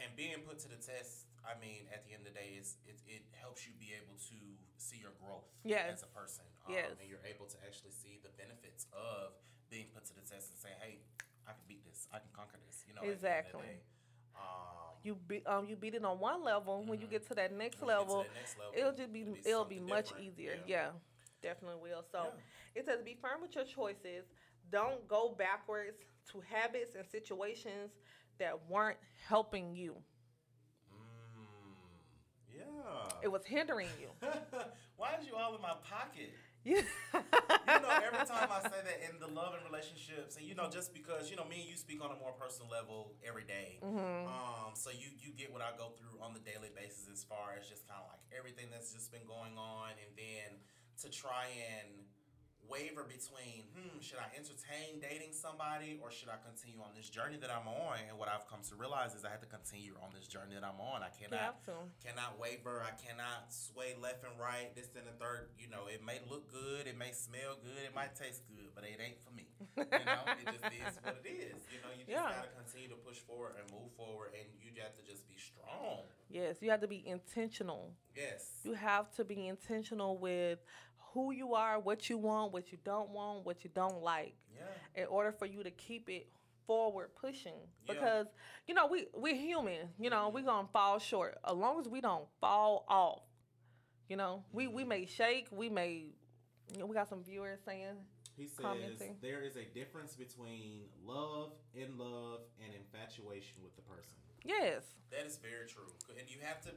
[0.00, 2.80] and being put to the test, I mean, at the end of the day, it's,
[2.88, 4.38] it it helps you be able to
[4.80, 6.00] see your growth Yes.
[6.00, 6.44] as a person.
[6.66, 6.96] Um, Yes.
[6.96, 9.36] And you're able to actually see the benefits of
[9.68, 11.04] being put to the test and say, hey,
[11.44, 12.08] I can beat this.
[12.10, 12.80] I can conquer this.
[12.88, 13.04] You know.
[13.04, 13.76] at the end of the Exactly.
[14.36, 14.42] Um,
[15.02, 16.84] You be, um you beat it on one level.
[16.84, 19.20] When you get to that next get to level, that next level, it'll just be
[19.20, 20.24] it'll be it'll be much different.
[20.26, 20.56] easier.
[20.66, 20.76] Yeah.
[20.76, 20.90] Yeah.
[21.42, 22.04] definitely will.
[22.12, 22.32] So
[22.74, 22.80] Yeah.
[22.80, 24.24] it says be firm with your choices.
[24.70, 25.98] Don't go backwards
[26.32, 27.90] to habits and situations
[28.38, 29.96] that weren't helping you.
[30.92, 32.64] mm, yeah.
[33.22, 34.10] It was hindering you.
[34.96, 36.32] Why is you all in my pocket?
[36.64, 36.84] Yeah.
[37.14, 40.68] you know, every time I say that in the love and relationships, and you know,
[40.68, 43.80] just because you know, me and you speak on a more personal level every day,
[43.80, 44.28] Mm-hmm.
[44.28, 47.56] um, so you you get what I go through on the daily basis as far
[47.58, 50.60] as just kind of like everything that's just been going on, and then
[51.00, 51.48] to try
[51.80, 51.88] and
[52.68, 57.36] waver between, hmm, should I entertain dating somebody or should I continue on this journey
[57.40, 57.98] that I'm on?
[58.08, 60.62] And what I've come to realize is I have to continue on this journey that
[60.64, 61.02] I'm on.
[61.02, 61.62] I cannot
[62.02, 62.82] cannot waver.
[62.82, 64.70] I cannot sway left and right.
[64.74, 65.50] This and the third.
[65.58, 68.84] You know, it may look good, it may smell good, it might taste good, but
[68.84, 69.46] it ain't for me.
[69.76, 71.58] You know, it just is what it is.
[71.70, 72.30] You know, you just Yeah.
[72.38, 76.04] gotta continue to push forward and move forward, and you have to just be strong.
[76.30, 77.92] Yes, you have to be intentional.
[78.16, 78.60] Yes.
[78.64, 80.60] You have to be intentional with
[81.12, 84.34] who you are, what you want, what you don't want, what you don't like.
[84.54, 85.02] Yeah.
[85.02, 86.28] In order for you to keep it
[86.66, 87.54] forward pushing.
[87.86, 87.94] Yeah.
[87.94, 88.26] Because,
[88.66, 89.88] you know, we we're human.
[89.98, 91.38] You know, we're gonna fall short.
[91.48, 93.22] As long as we don't fall off.
[94.08, 95.14] You know, we, we may mm-hmm.
[95.14, 96.06] shake, we may
[96.72, 97.98] you know, we got some viewers saying
[98.36, 99.16] He says commenting.
[99.20, 104.16] there is a difference between love, in love, and infatuation with the person.
[104.44, 104.82] Yes.
[105.10, 106.70] That is very true, and you have to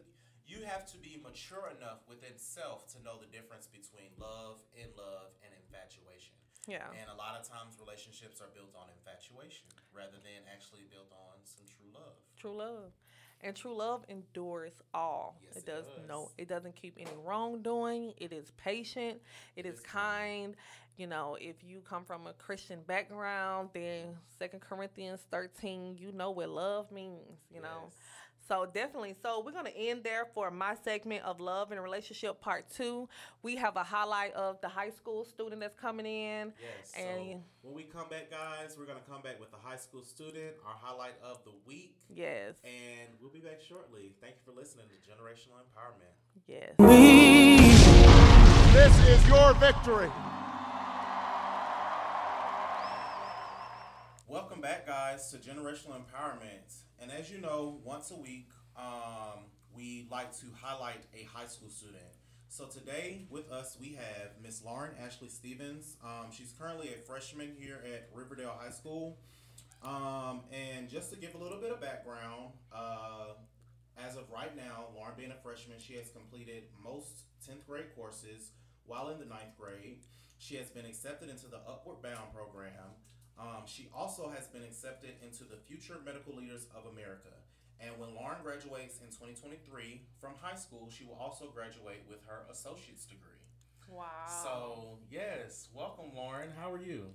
[0.46, 4.92] you have to be mature enough within self to know the difference between love, in
[4.98, 6.36] love, and infatuation.
[6.68, 6.88] Yeah.
[6.96, 11.44] And a lot of times relationships are built on infatuation rather than actually built on
[11.44, 12.16] some true love.
[12.40, 12.92] True love.
[13.42, 15.38] And true love endures all.
[15.44, 16.08] Yes, it it does does.
[16.08, 18.14] no it doesn't keep any wrongdoing.
[18.18, 19.20] It is patient.
[19.58, 20.56] It is is kind.
[20.96, 26.32] You know, if you come from a Christian background, then Second Corinthians thirteen, you know
[26.32, 27.90] what love means, you know.
[28.44, 28.48] Yes.
[28.48, 29.16] So definitely.
[29.22, 33.08] So we're gonna end there for my segment of love and relationship part two.
[33.42, 36.54] We have a highlight of the high school student that's coming in.
[36.62, 36.94] Yes.
[36.98, 40.04] And so when we come back, guys, we're gonna come back with the high school
[40.04, 42.56] student, our highlight of the week, yes.
[42.64, 44.14] and we'll be back shortly.
[44.22, 46.14] Thank you for listening to Generational Empowerment.
[46.48, 46.74] Yes.
[46.78, 47.54] We.
[48.74, 50.10] This is your victory.
[54.28, 56.83] Welcome back, guys, to Generational Empowerment.
[57.04, 59.44] And as you know, once a week, um,
[59.76, 61.98] we like to highlight a high school student.
[62.48, 65.98] So today with us, we have Miss Lauren Ashley Stevens.
[66.02, 69.18] Um, she's currently a freshman here at Riverdale High School.
[69.84, 73.34] Um, and just to give a little bit of background, uh,
[73.98, 78.52] as of right now, Lauren being a freshman, she has completed most 10th grade courses
[78.86, 79.98] while in the ninth grade.
[80.38, 82.96] She has been accepted into the Upward Bound program.
[83.39, 87.34] Um, she also has been accepted into the Future Medical Leaders of America.
[87.80, 92.46] And when Lauren graduates in 2023 from high school, she will also graduate with her
[92.52, 93.30] associate's degree.
[93.89, 94.06] Wow.
[94.43, 96.50] So, yes, welcome, Lauren.
[96.58, 97.06] How are you?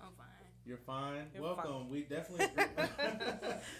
[0.00, 0.26] I'm fine.
[0.66, 1.26] You're fine.
[1.32, 1.88] You're welcome.
[1.88, 2.46] We definitely.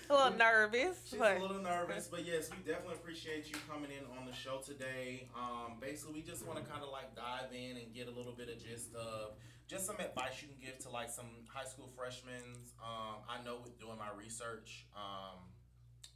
[0.08, 0.96] a little nervous.
[1.10, 4.32] She's but- a little nervous, but yes, we definitely appreciate you coming in on the
[4.32, 5.28] show today.
[5.36, 8.32] Um, basically, we just want to kind of like dive in and get a little
[8.32, 9.32] bit of gist of
[9.66, 12.42] just some advice you can give to like some high school freshmen.
[12.78, 15.42] Um, I know with doing my research, um,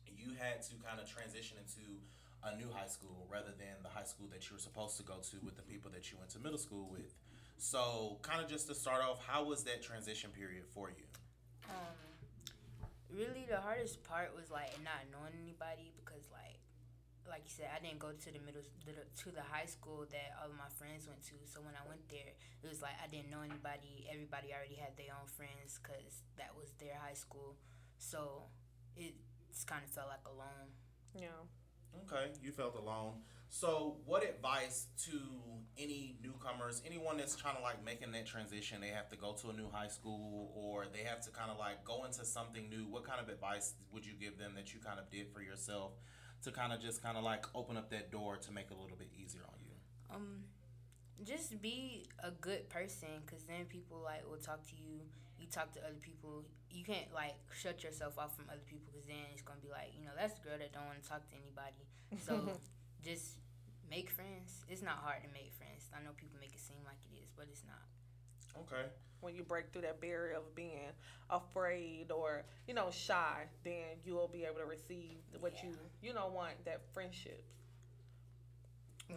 [0.06, 1.98] you had to kind of transition into
[2.42, 5.18] a new high school rather than the high school that you were supposed to go
[5.18, 7.14] to with the people that you went to middle school with.
[7.58, 11.04] So, kind of just to start off, how was that transition period for you?
[11.68, 11.92] Um,
[13.12, 15.92] really, the hardest part was like not knowing anybody
[17.30, 20.50] like you said, I didn't go to the middle to the high school that all
[20.50, 21.38] of my friends went to.
[21.46, 24.10] So when I went there, it was like I didn't know anybody.
[24.10, 27.54] Everybody already had their own friends because that was their high school.
[27.96, 28.50] So
[28.98, 29.14] it
[29.48, 30.74] just kind of felt like alone.
[31.14, 31.46] Yeah.
[32.06, 33.22] Okay, you felt alone.
[33.52, 35.18] So, what advice to
[35.76, 38.80] any newcomers, anyone that's trying to like making that transition?
[38.80, 41.58] They have to go to a new high school or they have to kind of
[41.58, 42.86] like go into something new.
[42.86, 45.92] What kind of advice would you give them that you kind of did for yourself
[46.44, 48.80] to kind of just kind of like open up that door to make it a
[48.80, 49.74] little bit easier on you?
[50.14, 50.44] Um,
[51.24, 55.04] just be a good person, cause then people like will talk to you.
[55.38, 56.44] You talk to other people.
[56.70, 59.92] You can't like shut yourself off from other people, cause then it's gonna be like
[59.96, 61.84] you know that's the girl that don't want to talk to anybody.
[62.24, 62.60] So
[63.04, 63.36] just
[63.88, 64.64] make friends.
[64.68, 65.90] It's not hard to make friends.
[65.92, 67.84] I know people make it seem like it is, but it's not.
[68.58, 68.86] Okay.
[69.20, 70.90] when you break through that barrier of being
[71.30, 75.70] afraid or you know shy then you will be able to receive what you
[76.02, 77.42] you know want that friendship.
[79.08, 79.16] Yeah.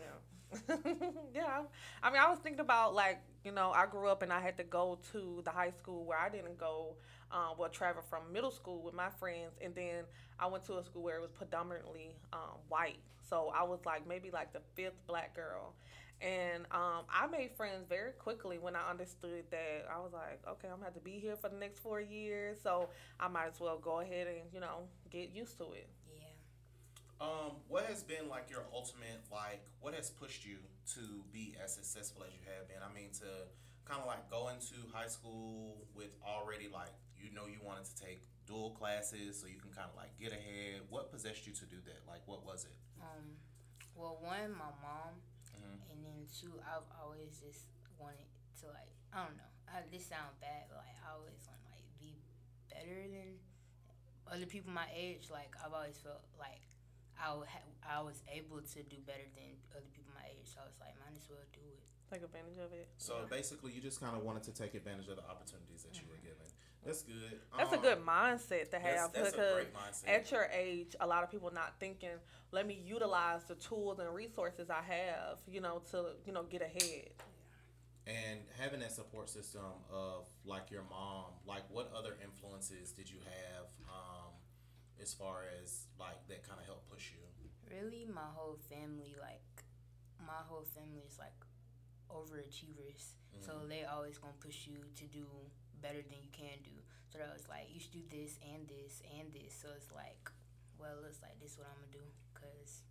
[1.33, 1.61] Yeah.
[2.03, 4.55] I mean i was thinking about like you know i grew up and i had
[4.57, 6.95] to go to the high school where i didn't go
[7.31, 10.03] um, well travel from middle school with my friends and then
[10.39, 12.99] i went to a school where it was predominantly um, white.
[13.27, 15.73] So i was like maybe like the fifth black girl
[16.21, 20.67] and um, I made friends very quickly when I understood that I was like, okay,
[20.67, 23.59] I'm gonna have to be here for the next four years, so I might as
[23.59, 25.89] well go ahead and you know get used to it.
[26.15, 27.25] Yeah.
[27.27, 30.57] Um, what has been like your ultimate like what has pushed you
[30.95, 32.77] to be as successful as you have been?
[32.83, 33.47] I mean to
[33.85, 37.95] kind of like go into high school with already like you know you wanted to
[37.95, 40.81] take dual classes so you can kind of like get ahead.
[40.89, 42.07] What possessed you to do that?
[42.07, 42.75] Like what was it?
[43.01, 43.35] Um,
[43.95, 45.19] well, one, my mom.
[46.23, 47.67] And two, I've always just
[47.99, 48.31] wanted
[48.63, 49.51] to like I don't know.
[49.67, 52.23] I, this sound bad, but like I always want to like be
[52.71, 53.43] better than
[54.31, 55.27] other people my age.
[55.27, 56.63] Like I've always felt like
[57.19, 60.47] I would ha- I was able to do better than other people my age.
[60.47, 61.83] So I was like, might as well do it.
[62.07, 62.87] Take advantage of it.
[63.01, 66.07] So basically, you just kind of wanted to take advantage of the opportunities that you
[66.07, 66.47] were given.
[66.85, 67.39] That's good.
[67.57, 70.09] That's a Um, good mindset to have that's a because great mindset.
[70.09, 72.17] at your age, a lot of people not thinking,
[72.51, 76.61] let me utilize the tools and resources I have, you know, to you know get
[76.61, 77.09] ahead.
[78.05, 83.19] And having that support system of like your mom, like what other influences did you
[83.23, 84.33] have um,
[85.01, 87.19] as far as like that kind of helped push you?
[87.73, 89.63] Really, my whole family, like
[90.19, 91.33] my whole family is like
[92.13, 93.69] overachievers, so Mhm.
[93.69, 95.25] they always gonna push you to do
[95.81, 96.71] better than you can do.
[97.09, 99.53] So that was like you should do this and this and this.
[99.53, 100.31] So it's like,
[100.77, 102.83] well, it's like this is what I'm gonna do, cause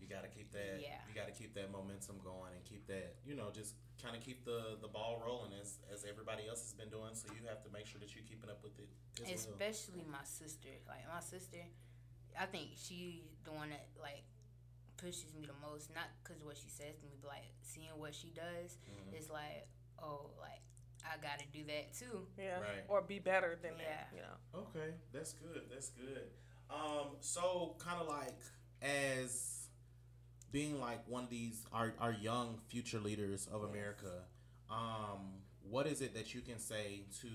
[0.00, 0.80] You got to keep that.
[0.80, 0.98] Yeah.
[1.06, 3.16] You got to keep that momentum going and keep that.
[3.22, 6.72] You know, just kind of keep the the ball rolling as as everybody else has
[6.72, 7.14] been doing.
[7.14, 8.88] So you have to make sure that you're keeping up with it.
[9.20, 9.54] As well.
[9.54, 10.70] especially my sister.
[10.88, 11.62] Like my sister,
[12.38, 14.24] I think she the one that like
[15.00, 15.94] pushes me the most.
[15.94, 18.76] Not because of what she says to me, but like seeing what she does.
[18.88, 19.14] Mhm.
[19.14, 19.66] It's like,
[20.02, 20.60] oh, like
[21.04, 22.26] I gotta do that too.
[22.38, 22.60] Yeah.
[22.60, 22.84] Right.
[22.88, 23.84] Or be better than Yeah.
[23.88, 24.08] that.
[24.14, 24.60] You know.
[24.68, 25.62] Okay, that's good.
[25.70, 26.30] That's good.
[26.68, 28.36] Um, so kind of like
[28.82, 29.68] as
[30.52, 34.24] being like one of these our our young future leaders of America,
[34.68, 37.28] um, what is it that you can say to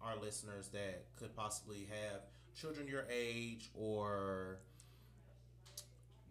[0.00, 2.22] our listeners that could possibly have
[2.54, 4.60] children your age or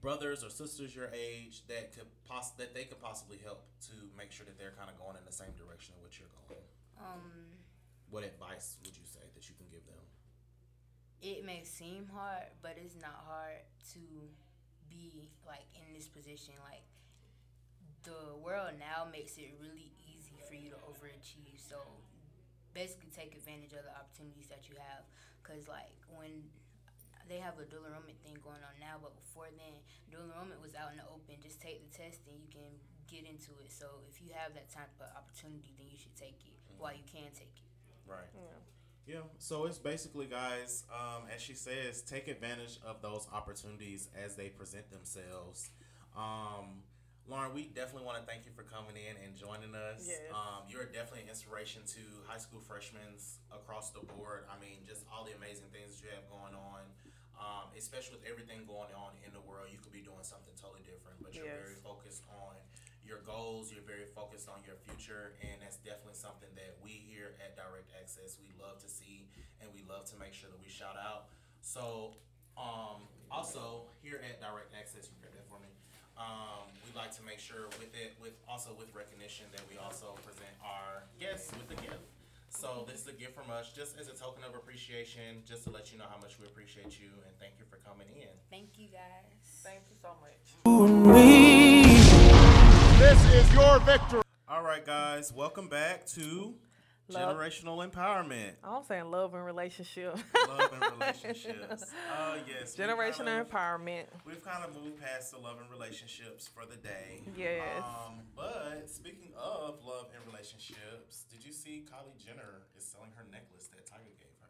[0.08, 4.32] brothers or sisters your age that could poss- that they could possibly help to make
[4.36, 6.60] sure that they're kind of going in the same direction of what you're going?
[7.00, 7.56] Um,
[8.12, 10.04] What advice would you say that you can give them?
[11.24, 13.64] it may seem hard, but it's not hard
[13.96, 14.04] to
[14.92, 16.52] be like in this position.
[16.60, 16.84] Like
[18.04, 21.64] the world now makes it really easy for you to overachieve.
[21.64, 21.80] So
[22.74, 25.08] basically, take advantage of the opportunities that you have.
[25.48, 26.44] Cause like when
[27.28, 29.82] they have a dual enrollment thing going on now, but before then,
[30.12, 31.40] dual enrollment was out in the open.
[31.42, 32.74] Just take the test and you can
[33.08, 33.72] get into it.
[33.72, 37.06] So if you have that type of opportunity, then you should take it while you
[37.08, 37.68] can take it.
[38.06, 38.30] Right.
[38.36, 38.60] Yeah.
[39.06, 44.38] Yeah, so it's basically, guys, um, as she says, take advantage of those opportunities as
[44.38, 45.72] they present themselves.
[46.16, 46.88] Um,
[47.28, 50.08] Lauren, we definitely want to thank you for coming in and joining us.
[50.08, 50.28] Yes.
[50.32, 53.16] Um, you're definitely an inspiration to high school freshmen
[53.52, 54.44] across the board.
[54.48, 56.84] I mean, just all the amazing things that you have going on.
[57.40, 60.86] Um, especially with everything going on in the world, you could be doing something totally
[60.86, 61.60] different, but you're Yes.
[61.66, 62.56] very focused on
[63.04, 63.68] your goals.
[63.74, 67.92] You're very focused on your future, and that's definitely something that we here at Direct
[68.00, 69.28] Access we love to see,
[69.60, 71.28] and we love to make sure that we shout out.
[71.60, 72.16] So,
[72.56, 75.68] um, also here at Direct Access, you heard that for me.
[76.16, 80.14] Um, we like to make sure with it, with also with recognition that we also
[80.24, 81.73] present our guests with.
[82.64, 85.70] So this is a gift from us, just as a token of appreciation, just to
[85.70, 88.30] let you know how much we appreciate you and thank you for coming in.
[88.50, 89.34] Thank you guys.
[89.62, 90.56] Thank you so much.
[93.00, 94.22] This is your victory.
[94.48, 96.54] All right, guys, welcome back to
[97.14, 97.38] Love.
[97.38, 98.52] Generational Empowerment.
[98.64, 100.18] I'm saying love and relationship.
[100.48, 101.92] Love and relationships.
[102.18, 102.76] Oh yes.
[102.76, 104.06] Generational kind of- empowerment.
[104.26, 107.22] We've kind of moved past the love and relationships for the day.
[107.38, 107.62] Yes.
[107.84, 113.26] Um, but speaking of love and relationships, did you see Kylie Jenner is selling her
[113.32, 114.50] necklace that Tyga gave her?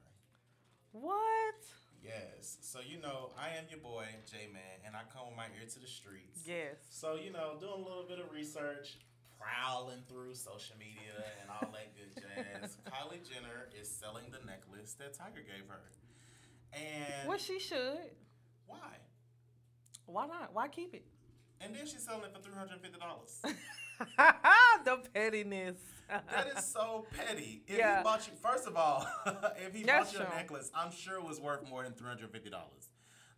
[0.92, 1.56] What?
[2.04, 2.58] Yes.
[2.62, 5.66] So you know, I am your boy, J Man, and I come with my ear
[5.72, 6.42] to the streets.
[6.46, 6.76] Yes.
[6.90, 8.98] So you know, doing a little bit of research,
[9.44, 12.78] prowling through social media and all that good jazz.
[12.88, 15.82] Kylie Jenner is selling the necklace that Tyga gave her,
[16.74, 18.12] and Well, she should.
[18.66, 18.98] why?
[20.06, 20.54] Why not?
[20.54, 21.06] Why keep it?
[21.62, 23.42] And then she's selling it for three hundred fifty dollars.
[24.86, 25.78] the pettiness.
[26.10, 27.64] That is so petty.
[27.68, 27.98] If Yeah.
[28.00, 29.08] he bought you, first of all,
[29.58, 30.36] if he That's bought you a true.
[30.36, 32.90] necklace, I'm sure it was worth more than three hundred fifty dollars.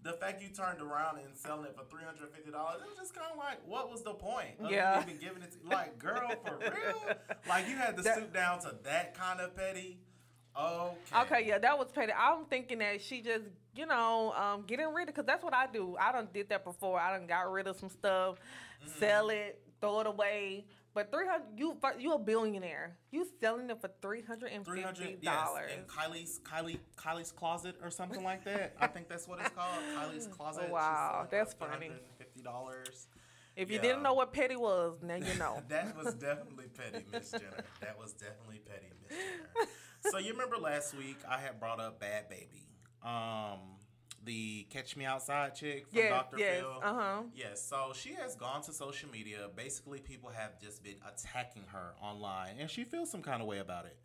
[0.05, 2.95] The fact you turned around and selling it for three hundred fifty dollars, it was
[2.95, 4.51] just kind of like, what was the point?
[4.59, 5.01] Of Yeah.
[5.01, 7.15] even giving it, to, like, girl, for real?
[7.49, 9.97] Like you had to That- stoop down to that kind of petty.
[10.57, 10.95] Okay.
[11.21, 12.13] Okay, yeah, that was petty.
[12.17, 13.43] I'm thinking that she just,
[13.75, 15.97] you know, um, getting rid of because that's what I do.
[15.99, 16.97] I done did that before.
[16.99, 18.35] I done got rid of some stuff,
[18.85, 18.99] Mm-hmm.
[18.99, 20.65] sell it, throw it away.
[20.95, 22.95] But three hundred, you you a billionaire.
[23.11, 25.71] You selling it for three hundred and Three fifty hundred, yes, dollars.
[25.77, 28.73] in Kylie's Kylie Kylie's closet or something like that.
[28.79, 30.69] I think that's what it's called, Kylie's closet.
[30.69, 31.91] Wow, that's funny.
[32.17, 33.07] Fifty dollars.
[33.57, 33.81] If you Yeah.
[33.83, 35.61] didn't know what petty was, now you know.
[35.67, 37.63] that was definitely petty, Miss Jenner.
[37.81, 39.69] That was definitely petty, Miss Jenner.
[40.11, 43.59] So you remember last week I had brought up Bhad Bhabie, um,
[44.25, 46.37] the Catch Me Outside chick from Yes, Dr.
[46.39, 46.79] yes, Phil.
[46.83, 47.21] uh-huh.
[47.33, 47.61] Yes.
[47.63, 49.49] So she has gone to social media.
[49.55, 53.59] Basically, people have just been attacking her online, and she feels some kind of way
[53.59, 53.97] about it.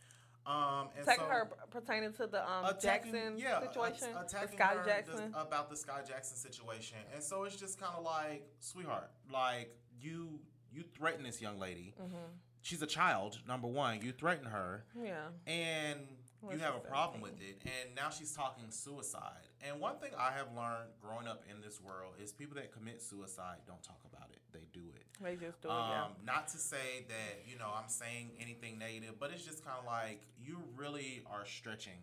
[0.47, 4.37] Um, and Taking so- her pertaining to the um, attacking- Jackson yeah, situation, at- the
[4.39, 5.35] attacking Scotty her Jackson.
[5.37, 10.41] about the Skai Jackson situation, and so it's just kind of like, sweetheart, like you
[10.73, 11.95] you threaten this young lady.
[12.01, 12.15] Mhm.
[12.63, 14.03] She's a child, number one.
[14.03, 15.29] You threaten her, Yeah.
[15.47, 16.07] and
[16.43, 19.47] Well, you have a problem with it, and now she's talking suicide.
[19.63, 23.03] And one thing I have learned growing up in this world is people that commit
[23.03, 25.07] suicide don't talk about it; they do it.
[25.23, 25.73] They just do it.
[25.73, 26.05] yeah.
[26.05, 29.79] Um, not to say that you know I'm saying anything negative, but it's just kind
[29.79, 32.01] of like you really are stretching.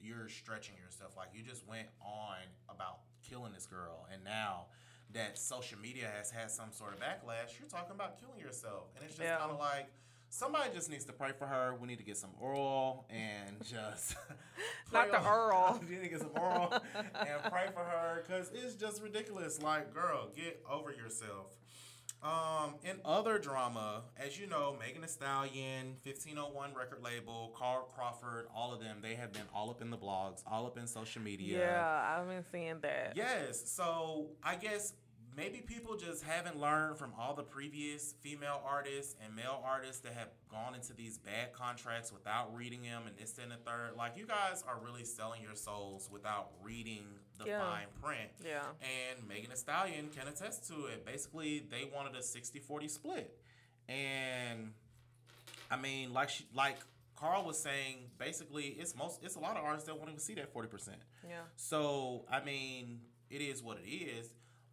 [0.00, 1.16] You're stretching yourself.
[1.16, 2.36] Like you just went on
[2.68, 4.66] about killing this girl, and now
[5.14, 9.04] that social media has had some sort of backlash, you're talking about killing yourself, and
[9.04, 9.38] it's just Yeah.
[9.38, 9.88] kind of like.
[10.30, 11.74] Somebody just needs to pray for her.
[11.80, 14.14] We need to get some oil and just
[14.92, 15.80] Not the Earl.
[15.88, 19.62] we need to get some oil and pray for her because it's just ridiculous.
[19.62, 21.56] Like, girl, get over yourself.
[22.22, 28.46] Um, in other drama, as you know, Megan Thee Stallion, 1501 record label, Carl Crawford,
[28.54, 31.22] all of them, they have been all up in the blogs, all up in social
[31.22, 31.58] media.
[31.58, 33.12] Yeah, I've been seeing that.
[33.14, 33.70] Yes.
[33.70, 34.94] So I guess
[35.36, 40.12] maybe people just haven't learned from all the previous female artists and male artists that
[40.14, 43.92] have gone into these bad contracts without reading them and this and the third.
[43.96, 47.04] Like you guys are really selling your souls without reading
[47.38, 47.60] the Yeah.
[47.60, 48.30] fine print.
[48.44, 48.62] Yeah.
[48.80, 51.04] And Megan Thee Stallion can attest to it.
[51.06, 53.38] Basically, they wanted a 60-40 split.
[53.88, 54.74] And
[55.70, 56.76] I mean, like she like
[57.16, 60.34] Carl was saying, basically it's most it's a lot of artists that won't even see
[60.34, 60.90] that 40%.
[61.28, 61.40] Yeah.
[61.56, 64.32] So, I mean, it is what it is,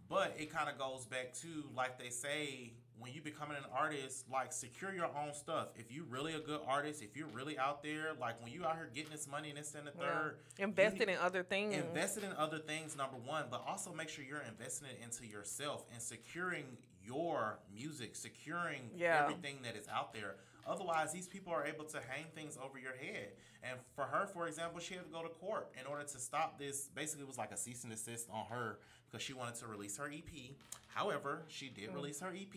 [0.09, 4.25] but it kind of goes back to like they say when you becoming an artist,
[4.31, 5.69] like secure your own stuff.
[5.75, 8.75] If you really a good artist, if you're really out there, like when you out
[8.75, 11.75] here getting this money and this and the third, you Invested in other things.
[11.75, 15.85] Invested in other things, number one, but also make sure you're investing it into yourself
[15.91, 19.23] and securing your music, securing Yeah.
[19.23, 20.37] everything that is out there.
[20.65, 23.33] Otherwise, these people are able to hang things over your head.
[23.61, 26.57] And for her, for example, she had to go to court in order to stop
[26.57, 26.87] this.
[26.87, 28.79] Basically, it was like a cease and desist on her
[29.15, 30.51] because she wanted to release her EP.
[30.87, 32.55] However, she did release her EP.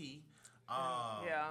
[0.69, 1.51] Um, yeah.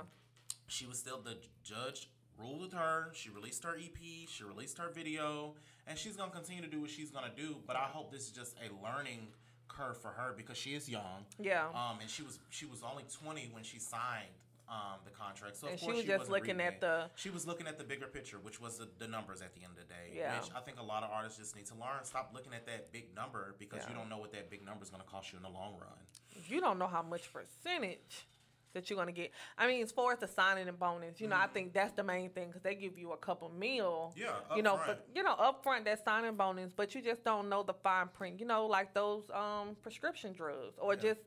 [0.67, 3.10] she was still the judge ruled with her.
[3.13, 4.28] She released her EP.
[4.28, 5.56] She released her video,
[5.88, 7.56] and she's gonna continue to do what she's gonna do.
[7.65, 9.28] But I hope this is just a learning
[9.70, 11.24] curve for her because she is young.
[11.39, 11.67] Yeah.
[11.70, 14.28] Um, and she was she was only twenty when she signed
[14.69, 15.56] um the contract.
[15.58, 16.82] So of And she course was just wasn't looking at it.
[16.82, 19.62] the- She was looking at the bigger picture, which was the, the numbers at the
[19.63, 20.12] end of the day.
[20.13, 20.39] Yeah.
[20.39, 22.03] Which I think a lot of artists just need to learn.
[22.03, 24.89] Stop looking at that big number because you don't know what that big number is
[24.89, 25.97] gonna cost you in the long run.
[26.47, 28.27] you don't know how much percentage
[28.73, 29.32] that you're gonna get.
[29.58, 32.03] I mean, as far as the signing and bonus, you know, I think that's the
[32.03, 33.49] main thing because they give you a couple.
[33.49, 34.19] Mm-hmm.
[34.19, 34.86] Yeah, you know, upfront.
[34.88, 38.39] but you know, upfront that signing bonus, but you just don't know the fine print.
[38.39, 41.21] You know, like those um prescription drugs or just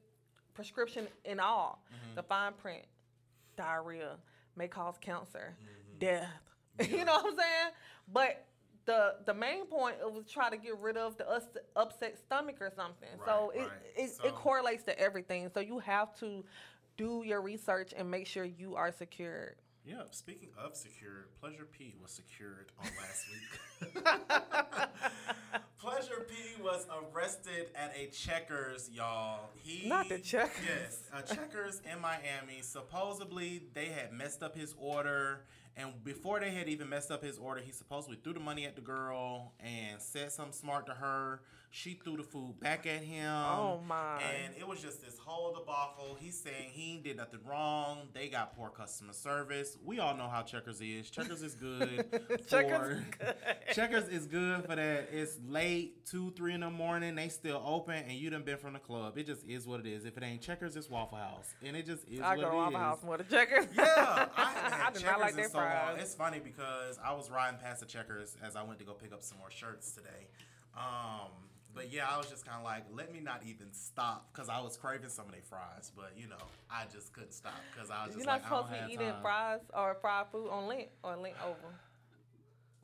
[0.54, 1.82] prescription in all.
[1.92, 2.14] Mm-hmm.
[2.16, 2.84] The fine print,
[3.56, 4.16] diarrhea
[4.56, 5.98] may cause cancer, Mm-hmm.
[5.98, 6.28] death.
[6.90, 7.70] you know what I'm saying?
[8.12, 8.46] But
[8.86, 11.44] the the main point was try to get rid of the us-
[11.76, 13.08] upset stomach or something.
[13.26, 13.68] so it, right.
[13.96, 15.50] it, So- it correlates to everything.
[15.52, 16.44] So you have to
[16.96, 19.56] do your research and make sure you are secured.
[19.84, 24.04] Yeah, speaking of secured, Pleasure P was secured on last week.
[25.80, 29.48] Pleasure P was arrested at a Checkers, y'all.
[29.56, 30.62] He Not the Checkers.
[30.66, 32.60] Yes, a Checkers in Miami.
[32.60, 35.44] Supposedly they had messed up his order,
[35.76, 38.76] and before they had even messed up his order, he supposedly threw the money at
[38.76, 41.40] the girl and said something smart to her.
[41.72, 43.30] She threw the food back at him.
[43.30, 44.20] Oh, my.
[44.20, 46.16] And it was just this whole debacle.
[46.18, 48.08] He's saying he did nothing wrong.
[48.12, 49.78] They got poor customer service.
[49.84, 51.08] We all know how Checkers is.
[51.10, 52.06] Checkers is good.
[52.48, 53.34] Checkers for,
[53.72, 55.10] Checkers is good for that.
[55.12, 57.14] It's late, two, three in the morning.
[57.14, 59.16] They still open, and you done been from the club.
[59.16, 60.04] It just is what it is.
[60.04, 62.56] If it ain't Checkers, it's Waffle House, and it just is I what go it
[62.56, 62.78] Waffle is.
[62.80, 63.66] House more than Checkers.
[63.76, 65.66] Yeah, I haven't I had Checkers not like in their so long.
[65.68, 65.98] fries.
[66.00, 69.12] It's funny because I was riding past the Checkers as I went to go pick
[69.12, 70.26] up some more shirts today.
[70.76, 71.30] Um,
[71.74, 74.60] but yeah, I was just kind of like, let me not even stop because I
[74.60, 75.92] was craving some of their fries.
[75.94, 76.36] But you know,
[76.70, 78.94] I just couldn't stop because I was just You're like, not supposed I to be
[78.94, 79.22] eating time.
[79.22, 81.74] fries or fried food on Lent or Lent over.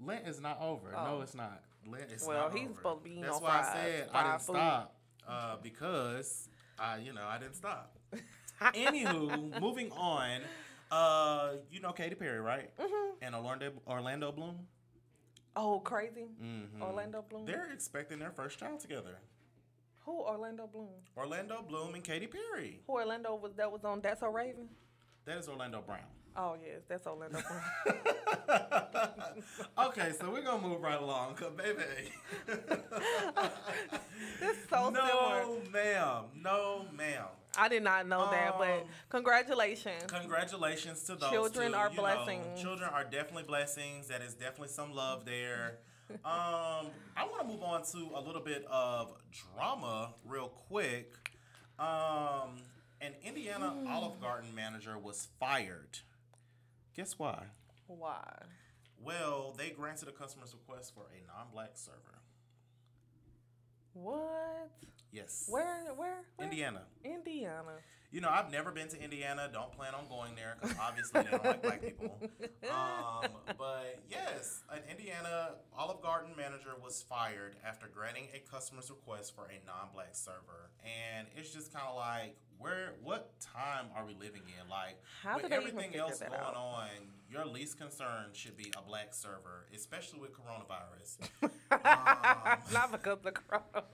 [0.04, 0.94] Lent is not over.
[0.96, 1.04] Oh.
[1.16, 1.62] No, it's not.
[1.86, 2.74] Lent is Well, not he's over.
[2.76, 4.56] supposed to be eating That's why fries, I said I didn't food.
[4.56, 4.96] stop
[5.28, 7.96] uh, because I, you know, I didn't stop.
[8.74, 10.40] Anywho, moving on.
[10.90, 12.70] Uh, you know Katy Perry, right?
[12.78, 13.24] Mm-hmm.
[13.24, 14.56] And Orlando Orlando Bloom.
[15.58, 16.26] Oh, crazy.
[16.40, 16.82] Mhm.
[16.82, 17.46] Orlando Bloom.
[17.46, 19.18] They're expecting their first child together.
[20.04, 20.90] Who Orlando Bloom?
[21.16, 22.82] Orlando Bloom and Katy Perry.
[22.86, 24.68] Who Orlando was that was on That's So Raven?
[25.24, 26.04] That is Orlando Brown.
[26.36, 27.96] Oh yes, that's Orlando Bloom.
[29.88, 32.12] okay, so we're gonna move right along, cause baby.
[34.40, 35.70] It's so no, similar.
[35.72, 36.24] ma'am.
[36.34, 37.24] No, ma'am.
[37.58, 40.04] I did not know that, but Um, congratulations.
[40.10, 42.60] Congratulations to those Children two, are you know, blessings.
[42.60, 44.08] children are definitely blessings.
[44.08, 45.78] That is definitely some love there.
[46.24, 46.86] um,
[47.16, 51.12] I want to move on to a little bit of drama real quick.
[51.78, 52.62] Um,
[53.00, 53.86] an Indiana Hmm.
[53.88, 55.98] Olive Garden manager was fired.
[56.94, 57.46] Guess why?
[57.88, 58.42] Why?
[58.98, 62.20] Well, they granted a customer's request for a non-black server.
[63.92, 64.70] What?
[65.16, 65.46] Yes.
[65.48, 65.94] Where?
[65.96, 66.24] Where?
[66.36, 66.46] where?
[66.46, 66.82] Indiana.
[67.02, 67.80] Indiana.
[68.12, 69.48] You know, I've never been to Indiana.
[69.50, 72.20] Don't plan on going there because obviously they don't like black people.
[72.70, 79.34] Um, but yes, an Indiana Olive Garden manager was fired after granting a customer's request
[79.34, 82.94] for a non-black server, and it's just kind of like, where?
[83.02, 84.68] What time are we living in?
[84.68, 86.54] Like, How with did they even everything else going out?
[86.54, 86.88] on,
[87.30, 91.18] your least concern should be a black server, especially with coronavirus.
[92.72, 93.84] Not because of coronavirus.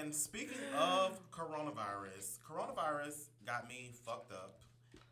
[0.00, 4.56] And speaking of coronavirus, coronavirus got me fucked up.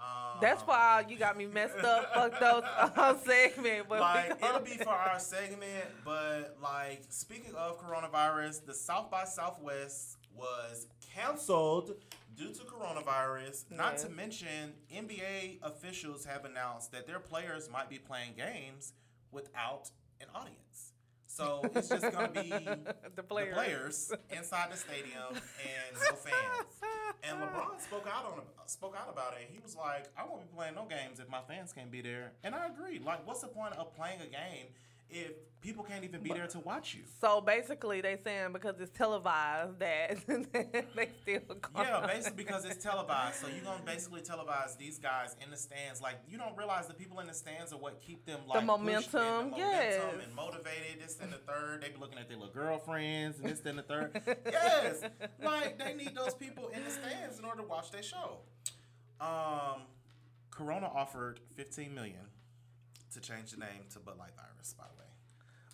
[0.00, 3.86] Um, That's why you got me messed up, fucked up on segment.
[3.88, 9.24] But like it'll be for our segment, but like speaking of coronavirus, the South by
[9.24, 10.86] Southwest was
[11.18, 11.94] canceled
[12.36, 13.64] due to coronavirus.
[13.70, 18.92] Not to mention, NBA officials have announced that their players might be playing games
[19.32, 19.90] without
[20.20, 20.92] an audience.
[21.26, 22.48] So it's just gonna be
[23.16, 23.54] the players.
[23.54, 26.66] players inside the stadium and no fans.
[27.22, 29.48] And LeBron spoke out on spoke out about it.
[29.50, 32.32] He was like, "I won't be playing no games if my fans can't be there."
[32.42, 32.98] And I agree.
[32.98, 34.68] Like, what's the point of playing a game
[35.10, 37.02] if people can't even be there to watch you?
[37.20, 41.56] So basically, they saying because it's televised that they still.
[41.60, 43.36] Gonna, Yeah, basically because it's televised.
[43.36, 46.00] So you're gonna basically televise these guys in the stands.
[46.00, 48.66] Like you don't realize the people in the stands are what keep them like and
[48.66, 50.00] momentum, the yes.
[50.22, 51.00] and motivated.
[51.00, 51.82] This and the third.
[51.82, 54.20] They be looking at their little girlfriends and this and the third.
[54.46, 55.02] yes,
[55.42, 58.38] like they need those people in the stands in order to watch their show.
[59.20, 59.82] Um,
[60.50, 62.20] Corona offered 15 million
[63.14, 64.74] to change the name to Bud Light Virus.
[64.76, 65.04] By the way.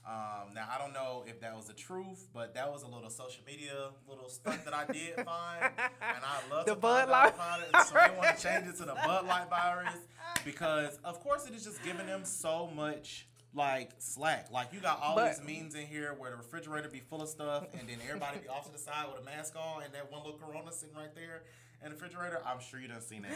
[0.07, 3.09] Um, now I don't know if that was the truth, but that was a little
[3.09, 7.32] social media little stuff that I did find, and I love The Bud Light
[7.72, 7.87] it.
[7.87, 9.95] So they want to change it to the Bud Light virus
[10.45, 14.49] because, of course, it is just giving them so much like slack.
[14.53, 17.30] Like you got all But- these memes in here where the refrigerator be full of
[17.30, 20.12] stuff, and then everybody be off to the side with a mask on, and that
[20.12, 21.45] one little Corona sitting right there
[21.82, 22.43] in the refrigerator.
[22.45, 23.32] I'm sure you done seen that.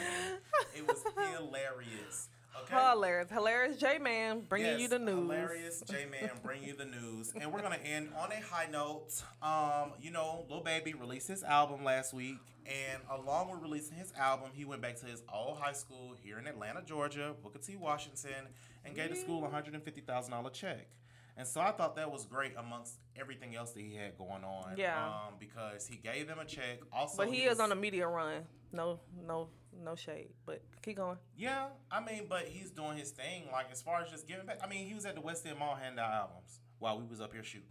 [0.77, 1.03] It was
[1.39, 2.29] hilarious.
[2.63, 2.75] Okay.
[2.91, 5.15] Hilarious, hilarious J Man bringing Yes, you the news.
[5.31, 7.33] Hilarious J Man bringing you the news.
[7.41, 9.09] And we're gonna end on a high note.
[9.43, 14.13] Um, you know, Lil Baby released his album last week, and along with releasing his
[14.19, 17.77] album, he went back to his old high school here in Atlanta, Georgia, Booker T.
[17.77, 18.49] Washington,
[18.85, 20.89] and gave the school a hundred and fifty thousand dollar check.
[21.37, 24.75] And so I thought that was great amongst everything else that he had going on.
[24.77, 25.07] Yeah.
[25.07, 26.81] Um, because he gave them a check.
[26.93, 28.43] Also, But he, was- is on a media run.
[28.73, 29.49] No, no,
[29.79, 30.31] no shade.
[30.47, 31.19] But keep going.
[31.37, 33.45] Yeah, I mean, but he's doing his thing.
[33.53, 34.59] Like as far as just giving back.
[34.63, 37.21] I mean, he was at the West End Mall handing out albums while we was
[37.21, 37.69] up here shooting.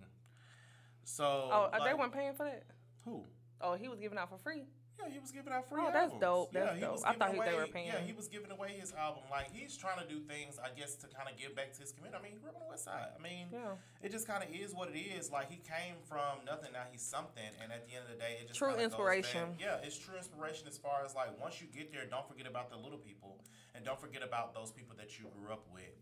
[1.03, 2.63] So Oh, uh, they weren't paying for that.
[3.05, 3.23] who?
[3.61, 4.63] Oh, he was giving out for free.
[4.99, 6.21] Yeah, he was giving out free Oh, that's albums.
[6.21, 6.51] dope.
[6.53, 6.91] That's yeah, he dope.
[6.93, 7.87] was I thought he- away, they were paying.
[7.87, 9.23] Yeah, he was giving away his album.
[9.29, 11.91] Like he's trying to do things, I guess, to kind of give back to his
[11.91, 12.17] community.
[12.19, 13.09] I mean, he grew up on the West Side.
[13.17, 13.75] I mean, Yeah.
[14.01, 15.29] it just kind of is what it is.
[15.31, 18.39] Like he came from nothing, now he's something, and at the end of the day,
[18.41, 19.55] it just True inspiration.
[19.59, 22.69] Yeah, it's true inspiration as far as like once you get there, don't forget about
[22.71, 23.37] the little people,
[23.75, 25.93] and don't forget about those people that you grew up with.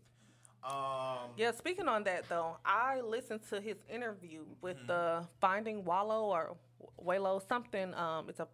[0.64, 4.86] Um, Yeah, speaking on that though, I listened to his interview with Mm-hmm.
[4.88, 6.56] the Finding Wallow or
[6.98, 7.94] Wallow something.
[7.94, 8.48] Um, it's a,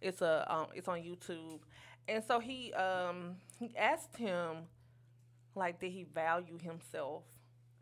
[0.00, 1.60] it's a, um, it's on YouTube,
[2.08, 4.56] and so he um he asked him,
[5.54, 7.22] like, did he value himself,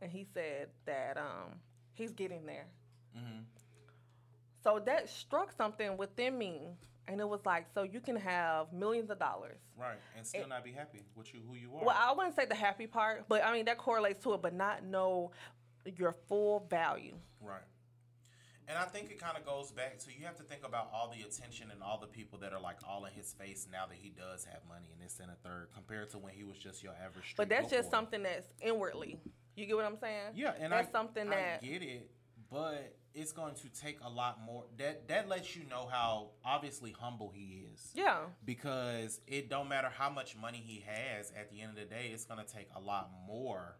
[0.01, 1.61] and he said that um
[1.95, 2.67] he's getting there.
[3.17, 3.45] mhm.
[4.63, 6.69] So that struck something within me,
[7.07, 9.59] and it was like, so you can have millions of dollars.
[9.79, 11.85] Right, and still not be happy with you who you are.
[11.85, 14.55] Well, I wouldn't say the happy part, but I mean that correlates to it, but
[14.55, 15.31] not know
[15.97, 17.15] your full value.
[17.41, 17.63] Right.
[18.69, 21.13] And I think it kind of goes back to you have to think about all
[21.17, 23.97] the attention and all the people that are like all in his face now that
[23.97, 26.83] he does have money and this and a third compared to when he was just
[26.83, 27.35] your average.
[27.37, 29.21] But that's book just something that's inwardly.
[29.55, 30.33] You get what I'm saying?
[30.35, 32.11] Yeah, and that's I, something I that get it,
[32.51, 34.65] but it's going to take a lot more.
[34.79, 37.91] That that lets you know how obviously humble he is.
[37.95, 38.19] yeah.
[38.45, 41.33] Because it don't matter how much money he has.
[41.39, 43.77] At the end of the day, it's going to take a lot more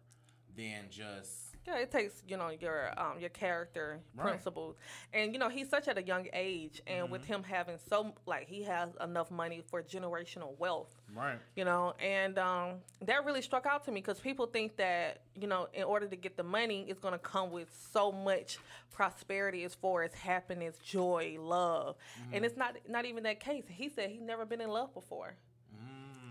[0.55, 4.31] than just Yeah, it takes you know your um your character Right.
[4.31, 4.77] principles,
[5.13, 7.33] and you know he's such at a young age, and with Mm-hmm.
[7.33, 10.95] him having so like he has enough money for generational wealth.
[11.13, 11.39] right.
[11.55, 15.47] you know and um, that really struck out to me because people think that you
[15.47, 18.59] know in order to get the money it's going to come with so much
[18.91, 21.95] prosperity as far as happiness joy love
[22.31, 25.35] and it's not not even that case he said he never been in love before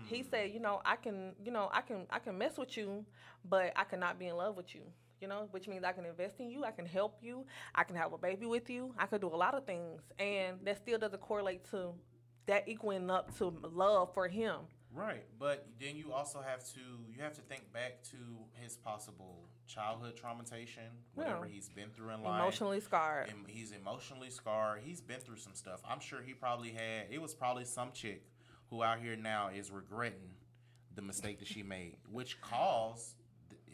[0.01, 3.05] he said you know i can you know i can i can mess with you
[3.49, 4.81] but i cannot be in love with you
[5.21, 7.45] you know which means i can invest in you i can help you
[7.75, 10.57] i can have a baby with you i can do a lot of things and
[10.63, 11.91] that still doesn't correlate to
[12.45, 14.55] that equaling up to love for him
[14.93, 16.79] Right, but then you also have to
[17.13, 18.17] you have to think back to
[18.53, 21.51] his possible childhood traumatization, whatever Yeah.
[21.51, 22.41] he's been through in life.
[22.41, 23.29] Emotionally scarred.
[23.29, 24.81] Em- he's emotionally scarred.
[24.81, 25.81] He's been through some stuff.
[25.87, 27.07] I'm sure he probably had.
[27.11, 28.23] It was probably some chick
[28.69, 30.31] who out here now is regretting
[30.95, 33.13] the mistake that she made, which caused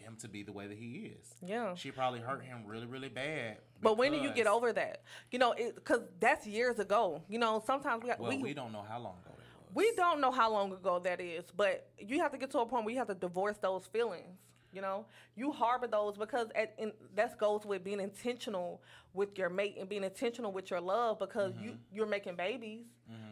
[0.04, 1.34] him to be the way that he is.
[1.42, 1.76] Yeah.
[1.76, 3.58] She probably hurt him really, really bad.
[3.82, 5.04] But when do you get over that?
[5.32, 7.24] You know, because that's years ago.
[7.28, 9.76] You know, sometimes we Well, we, we, don't know how long ago that was.
[9.76, 12.66] we don't know how long ago that is, but you have to get to a
[12.66, 14.38] point where you have to divorce those feelings.
[14.74, 15.06] You know,
[15.36, 16.78] you harbor those because at,
[17.16, 18.82] that goes with being intentional
[19.14, 22.86] with your mate and being intentional with your love because you you're making babies.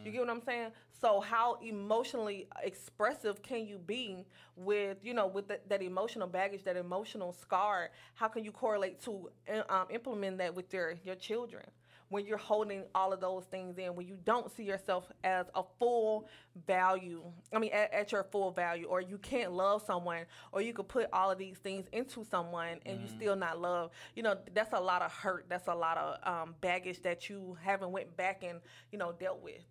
[0.06, 0.72] You get what I'm saying?
[1.00, 4.26] So how emotionally expressive can you be
[4.56, 7.90] with you know with that that emotional baggage, that emotional scar?
[8.14, 11.64] How can you correlate to uh, um, implement that with your your children?
[12.12, 15.64] When you're holding all of those things in, when you don't see yourself as a
[15.80, 16.28] full
[16.68, 20.74] value, I mean, at, at your full value, or you can't love someone, or you
[20.74, 24.36] could put all of these things into someone and you still not love, you know,
[24.54, 25.46] that's a lot of hurt.
[25.48, 28.60] That's a lot of um, baggage that you haven't went back and,
[28.92, 29.64] you know, dealt with.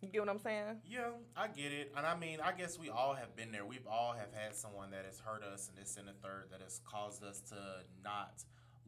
[0.00, 0.80] You get what I'm saying?
[0.86, 3.66] Yeah, I get it, and I mean, I guess we all have been there.
[3.66, 6.62] We've all have had someone that has hurt us, and this and the third that
[6.62, 7.56] has caused us to
[8.04, 8.44] not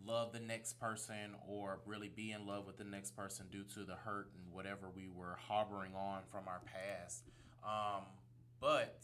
[0.07, 3.85] love the next person or really be in love with the next person due to
[3.85, 7.25] the hurt and whatever we were harboring on from our past.
[7.65, 8.03] Um,
[8.61, 9.01] but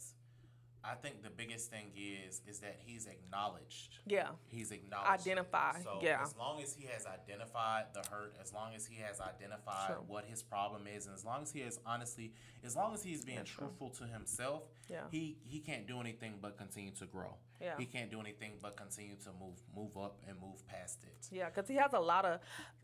[0.83, 3.97] I think the biggest thing is is that he's acknowledged.
[4.05, 4.29] Yeah.
[4.47, 5.25] He's acknowledged.
[5.25, 5.31] it.
[5.31, 6.21] Identify, So yeah.
[6.21, 10.03] as long as he has identified the hurt, as long as he has identified True.
[10.07, 12.33] what his problem is, and as long as he is honestly,
[12.63, 13.67] as long as he's being That's true.
[13.67, 15.01] truthful to himself, Yeah.
[15.09, 17.35] he he can't do anything but continue to grow.
[17.61, 17.73] Yeah.
[17.77, 21.27] He can't do anything but continue to move move up and move past it.
[21.31, 22.39] Yeah, because he has a lot of,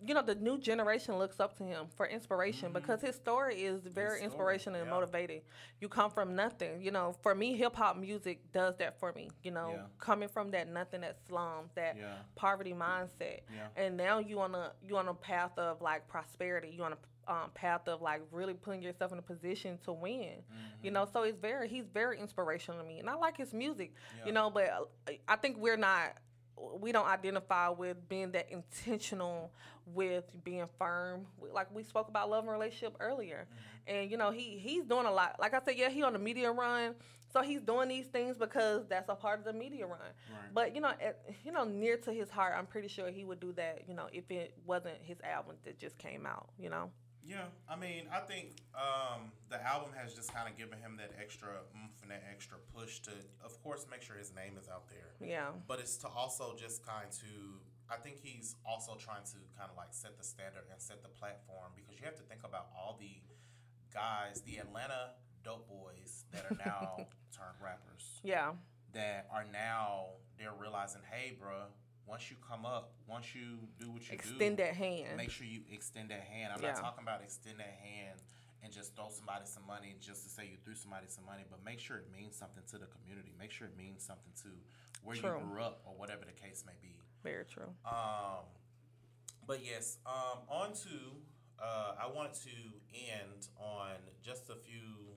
[0.05, 3.81] you know, the new generation looks up to him for inspiration because his story is
[3.81, 4.15] very Mm-hmm.
[4.15, 4.23] story,
[4.55, 4.93] inspirational and yeah.
[4.95, 5.41] motivating.
[5.79, 7.15] You come from nothing, you know.
[7.21, 9.29] For me, hip hop music does that for me.
[9.43, 9.81] You know, Yeah.
[9.99, 12.15] coming from that nothing, that slums, that Yeah.
[12.35, 13.67] poverty mindset, Yeah.
[13.75, 16.69] and now you on a you on a path of like prosperity.
[16.69, 16.97] You on a
[17.31, 20.43] um, path of like really putting yourself in a position to win.
[20.83, 23.93] You know, so it's very he's very inspirational to me, and I like his music.
[24.19, 24.25] Yeah.
[24.27, 26.17] You know, but uh, I think we're not
[26.79, 29.51] we don't identify with being that intentional
[29.85, 31.25] with being firm.
[31.53, 33.95] Like we spoke about love and relationship earlier, Mm-hmm.
[33.97, 35.37] and you know he he's doing a lot.
[35.39, 36.93] Like I said, yeah, he on the media run,
[37.33, 39.99] so he's doing these things because that's a part of the media run.
[39.99, 40.53] Right.
[40.53, 43.39] But you know, at, you know, near to his heart, I'm pretty sure he would
[43.39, 43.83] do that.
[43.87, 46.49] You know, if it wasn't his album that just came out.
[46.59, 46.91] You know.
[47.25, 51.11] Yeah, I mean, I think um, the album has just kind of given him that
[51.21, 53.11] extra oomph and that extra push to,
[53.45, 55.13] of course, make sure his name is out there.
[55.27, 55.49] Yeah.
[55.67, 57.59] But it's to also just kind to,
[57.89, 61.09] I think he's also trying to kind of like set the standard and set the
[61.09, 63.21] platform because you have to think about all the
[63.93, 65.11] guys, the Atlanta
[65.43, 66.97] dope boys that are now
[67.35, 68.51] turned rappers Yeah.
[68.93, 71.69] that are now they're realizing, hey, bruh,
[72.05, 75.17] once you come up, once you do what you do, Extend that hand.
[75.17, 76.53] Make sure you extend that hand.
[76.53, 76.73] I'm Yeah.
[76.73, 78.21] not talking about extend that hand
[78.63, 81.63] and just throw somebody some money just to say you threw somebody some money, but
[81.63, 83.33] make sure it means something to the community.
[83.37, 84.49] Make sure it means something to
[85.03, 85.39] where True.
[85.39, 86.95] you grew up or whatever the case may be.
[87.23, 87.73] Very true.
[87.85, 88.45] Um,
[89.47, 91.21] but yes, um, on to
[91.59, 92.57] uh, I wanted to
[92.93, 95.15] end on just a few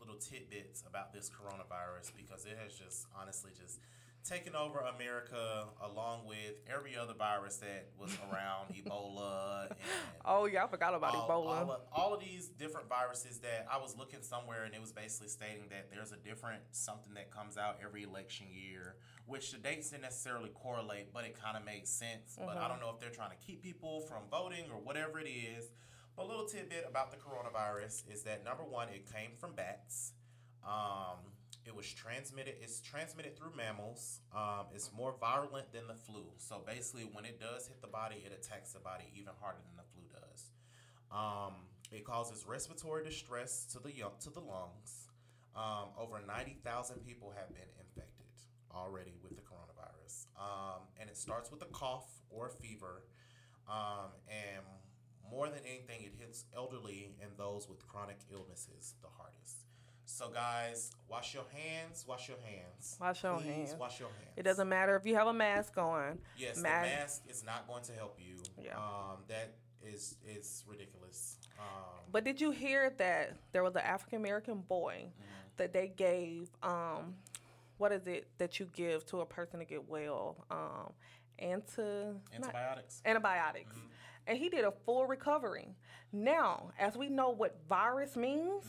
[0.00, 3.80] little tidbits about this coronavirus because it has just honestly just
[4.28, 9.76] taken over America along with every other virus that was around Ebola and
[10.24, 11.46] Oh yeah, I forgot about all, Ebola.
[11.46, 14.92] All of, all of these different viruses that I was looking somewhere and it was
[14.92, 18.96] basically stating that there's a different something that comes out every election year,
[19.26, 22.36] which the dates didn't necessarily correlate, but it kind of made sense.
[22.38, 25.28] But I don't know if they're trying to keep people from voting or whatever it
[25.28, 25.70] is.
[26.16, 30.14] But a little tidbit about the coronavirus is that number one, it came from bats.
[30.64, 31.35] Um,
[31.66, 32.54] it was transmitted.
[32.62, 34.20] It's transmitted through mammals.
[34.34, 36.24] Um, it's more virulent than the flu.
[36.38, 39.76] So basically, when it does hit the body, it attacks the body even harder than
[39.76, 40.52] the flu does.
[41.10, 41.54] Um,
[41.90, 45.08] it causes respiratory distress to the to the lungs.
[45.56, 48.26] Um, over ninety thousand people have been infected
[48.74, 53.04] already with the coronavirus, um, and it starts with a cough or a fever,
[53.68, 54.64] um, and
[55.30, 59.65] more than anything, it hits elderly and those with chronic illnesses the hardest.
[60.16, 62.06] So, guys, wash your hands.
[62.08, 62.96] Wash your hands.
[62.98, 63.74] Wash your Please hands.
[63.78, 64.30] Wash your hands.
[64.38, 66.18] It doesn't matter if you have a mask on.
[66.38, 68.36] Yes, Ma- the mask is not going to help you.
[68.64, 68.78] Yeah.
[68.78, 69.52] Um, that
[69.82, 71.36] is is ridiculous.
[71.58, 75.08] Um, But did you hear that there was an African American boy
[75.58, 77.16] that they gave um
[77.76, 80.46] what is it that you give to a person to get well?
[80.50, 80.94] Um
[81.38, 83.02] anti not- antibiotics.
[83.04, 83.74] antibiotics.
[84.26, 85.76] And he did a full recovery.
[86.10, 88.64] Now, as we know what virus means,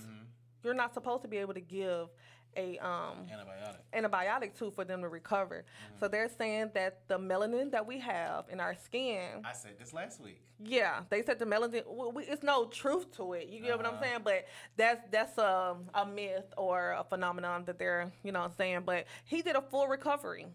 [0.64, 2.10] you're not supposed to be able to give
[2.56, 3.78] a um, Antibiotic.
[3.94, 5.64] antibiotic to for them to recover.
[6.00, 9.94] So they're saying that the melanin that we have in our skin, I said this
[9.94, 10.42] last week.
[10.64, 11.84] yeah, they said the melanin.
[11.86, 13.50] w we, it's no truth to it.
[13.50, 14.04] You get what I'm Uh-huh.
[14.04, 14.20] saying?
[14.24, 18.82] But that's that's a a myth or a phenomenon that they're you know saying.
[18.86, 20.48] But he did a full recovery,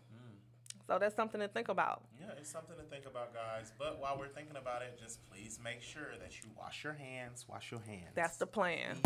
[0.87, 2.03] so that's something to think about.
[2.21, 3.73] Yeah, it's something to think about, guys.
[3.79, 7.47] But while we're thinking about it, just please make sure that you wash your hands.
[7.49, 8.11] Wash your hands.
[8.15, 8.99] That's the plan.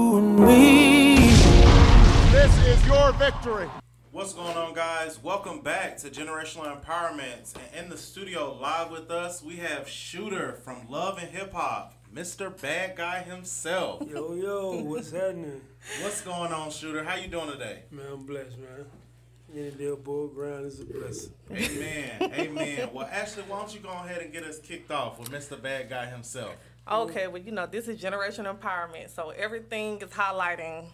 [2.32, 3.68] This is your victory.
[4.12, 5.22] What's going on, guys?
[5.22, 7.54] Welcome back to Generational Empowerment.
[7.74, 11.92] And in the studio, live with us, we have Shooter from Love and Hip Hop,
[12.14, 12.58] Mr.
[12.58, 14.02] Bad Guy himself.
[14.08, 15.60] Yo, yo, what's happening?
[16.00, 17.04] What's going on, Shooter?
[17.04, 17.82] How you doing today?
[17.90, 18.86] Man, I'm blessed, man.
[19.56, 21.32] Any day above ground is a blessing.
[21.50, 22.10] Amen.
[22.20, 22.90] Amen.
[22.92, 25.60] Well, Ashley, why don't you go ahead and get us kicked off with Mr.
[25.60, 26.54] Bad Guy himself?
[26.86, 29.08] Okay, well, you know, this is generation empowerment.
[29.08, 30.88] So everything is highlighting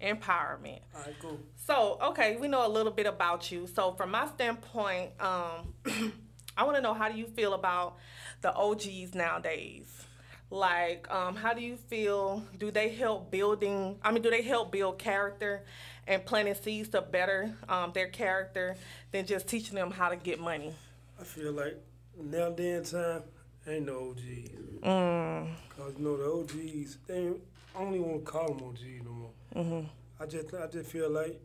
[0.00, 0.80] empowerment.
[0.94, 1.38] All right, cool.
[1.56, 3.66] So, okay, we know a little bit about you.
[3.66, 5.74] So, from my standpoint, um,
[6.56, 7.98] I want to know how do you feel about
[8.40, 10.06] the OGs nowadays?
[10.50, 12.42] Like, um, how do you feel?
[12.56, 13.98] Do they help building?
[14.02, 15.66] I mean, do they help build character
[16.08, 18.76] and planting seeds to better um, their character
[19.12, 20.72] than just teaching them how to get money?
[21.20, 21.76] I feel like
[22.20, 23.22] now and time
[23.66, 24.50] ain't no OGs.
[24.82, 25.54] Mm.
[25.76, 27.40] Cause you know the OGs, they ain't,
[27.76, 29.30] I don't even want to call them OGs no more.
[29.54, 29.86] Mm-hmm.
[30.20, 31.40] I just I just feel like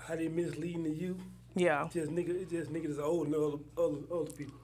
[0.00, 1.20] how they misleading the youth.
[1.54, 1.88] Yeah.
[1.92, 4.60] Just nigga, it's just niggas is old than other, other other people.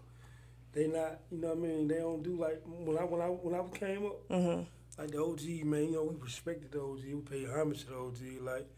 [0.72, 1.88] They not, you know what I mean?
[1.88, 4.28] They don't do like when I when I when I came up.
[4.28, 4.62] Mm-hmm.
[4.98, 7.96] Like the OG man, you know we respected the OG, we paid homage to the
[7.96, 8.42] OG.
[8.42, 8.68] Like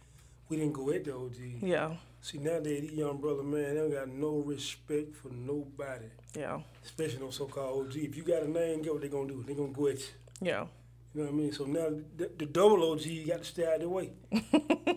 [0.48, 1.62] we didn't go at the OG.
[1.62, 1.94] Yeah.
[2.20, 6.06] See nowadays these young brother man, they don't got no respect for nobody.
[6.36, 6.60] Yeah.
[6.84, 7.96] Especially no so-called OG.
[7.96, 9.44] If you got a name, get what they gonna do?
[9.46, 10.06] They gonna go at you.
[10.40, 10.66] Yeah.
[11.14, 11.52] You know what I mean?
[11.52, 14.12] So now the, the double OG you got to stay out of the way.
[14.30, 14.42] you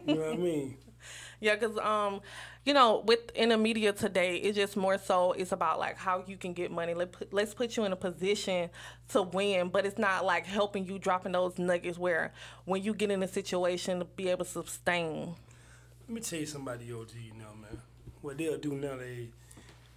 [0.07, 0.77] know what I mean?
[1.39, 2.21] Yeah, because um,
[2.67, 6.25] you know, with in the media today, it's just more so it's about like how
[6.27, 6.93] you can get money.
[6.93, 8.69] Let put, let's put you in a position
[9.13, 12.33] to win, but it's not like helping you dropping those nuggets where
[12.65, 15.33] when you get in a situation to be able to sustain.
[16.07, 17.79] Let me tell you somebody OG now, man.
[18.21, 19.29] What they'll do now, they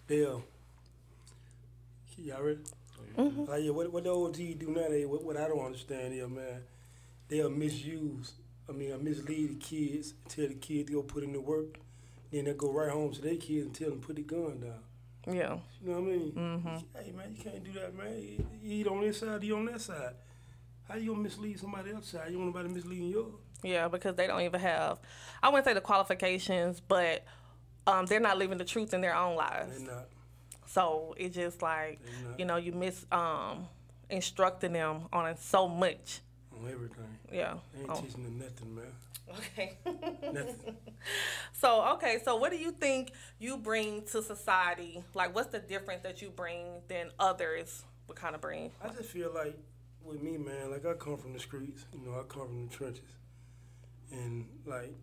[0.07, 0.45] they'll
[2.19, 2.61] y'all ready?
[3.19, 3.49] Mhm.
[3.49, 6.29] Like yeah, what what the OG do now, they what, what I don't understand here,
[6.29, 6.63] man,
[7.27, 8.35] they'll misuse.
[8.69, 11.81] I mean, uh, mislead the kids, tell the kids to go put in the work,
[12.31, 15.35] then they'll go right home to their kids and tell them put the gun down.
[15.35, 15.59] Yeah.
[15.83, 16.33] You know what I mean?
[16.33, 16.85] Mhm.
[17.05, 18.19] Hey man, you can't do that, man.
[18.21, 20.15] You eat on this side, you on that side.
[20.89, 22.31] How you gonna mislead somebody else side?
[22.31, 23.35] You want nobody misleading yours?
[23.63, 24.99] Yeah, because they don't even have,
[25.43, 27.25] I wouldn't say the qualifications, but
[27.87, 29.79] um, they're not living the truth in their own lives.
[29.79, 30.09] They're not.
[30.67, 32.01] So it's just like,
[32.39, 33.67] you know, you miss um,
[34.09, 36.21] instructing them on so much.
[36.63, 37.19] On everything.
[37.33, 37.55] Yeah.
[37.73, 38.01] They ain't Oh.
[38.01, 38.93] teaching them nothing, man.
[39.31, 39.79] Okay.
[40.33, 40.77] Nothing.
[41.53, 45.03] So okay, so what do you think you bring to society?
[45.15, 48.71] Like, what's the difference that you bring than others would kind of bring?
[48.83, 49.59] I just feel like
[50.03, 52.75] with me, man, like I come from the streets, you know, I come from the
[52.75, 53.03] trenches.
[54.13, 54.95] And like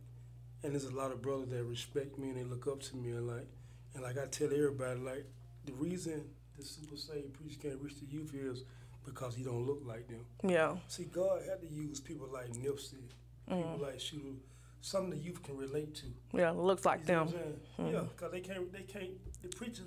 [0.64, 3.12] and there's a lot of brothers that respect me and they look up to me
[3.12, 3.48] and like
[3.94, 5.26] and like I tell everybody, like
[5.66, 6.26] the reason
[6.58, 8.64] the super saved preacher can't reach the youth is
[9.08, 10.26] because he don't look like them.
[10.44, 10.76] Yeah.
[10.88, 13.02] See, God had to use people like Nipsey,
[13.48, 13.82] people Mm.
[13.82, 14.36] like Shooter,
[14.82, 16.06] something the youth can relate to.
[16.34, 17.30] Yeah, it looks like You them.
[17.30, 17.92] Saying?
[17.94, 19.84] Yeah, because they can't, they can't, the preacher,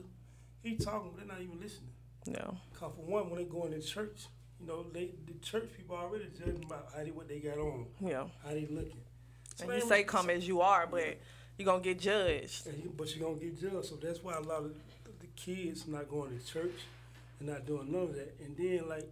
[0.63, 1.91] he talking, but they're not even listening.
[2.27, 2.51] Yeah.
[2.75, 4.27] Cause for one, when they go into church,
[4.61, 7.87] you know, they the church people already judging about how they what they got on,
[8.01, 8.27] Yeah.
[8.43, 9.01] how they looking.
[9.57, 11.19] So And you say come as you are, but
[11.59, 12.67] you're gonna get judged.
[12.67, 13.87] and you- but you're gonna get judged.
[13.89, 14.75] So that's why a lot of
[15.21, 16.73] the kids not going to church
[17.41, 18.37] and not doing none of that.
[18.45, 19.09] And then like,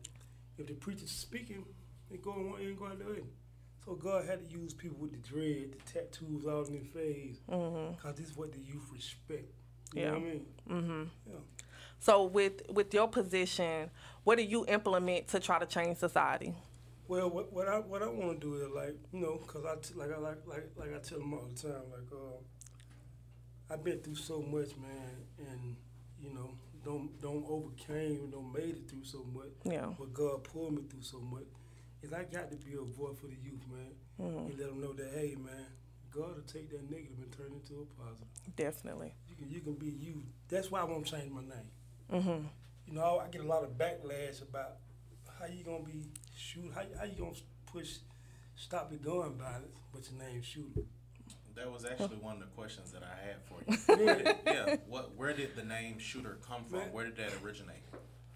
[0.59, 1.65] if the preacher's speaking,
[2.11, 3.23] they go on end, go out the other.
[3.85, 7.39] So God had to use people with the dread, the tattoos all in their face,
[7.49, 7.99] Mhm.
[7.99, 9.51] cause this is what the youth respect.
[9.95, 10.11] You Yeah.
[10.11, 10.47] know what I mean?
[10.69, 11.09] Mhm.
[11.27, 11.35] Yeah.
[11.99, 13.91] So with with your position,
[14.25, 16.55] what do you implement to try to change society?
[17.09, 19.77] Well, what, what I what I want to do is like you know, cause I
[19.77, 22.37] t- like I like like like I tell them all the time, like uh,
[23.73, 25.77] I've been through so much, man, and
[26.21, 26.51] you know,
[26.89, 29.53] don't don't overcame, don't made it through so much.
[29.65, 29.93] Yeah.
[29.99, 31.45] But God pulled me through so much.
[32.03, 34.47] Is I got to be a voice for the youth, man, Mhm.
[34.51, 35.67] and let them know that hey, man,
[36.11, 38.29] God will take that negative and turn it into a positive.
[38.57, 39.13] Definitely.
[39.29, 40.23] You can you can be you.
[40.49, 41.71] That's why I won't change my name.
[42.11, 42.47] Mm-hmm.
[42.87, 44.77] You know, I get a lot of backlash about
[45.39, 47.37] how you gonna be shoot, how, how you gonna
[47.67, 47.99] push,
[48.57, 50.81] stop the gun violence, but your name shooter.
[51.59, 53.77] That was actually one of the questions that I had for you.
[54.07, 54.33] Really?
[54.47, 54.77] yeah.
[54.87, 55.17] What?
[55.17, 56.79] Where did the name Shooter come from?
[56.79, 56.93] Man.
[56.93, 57.83] Where did that originate?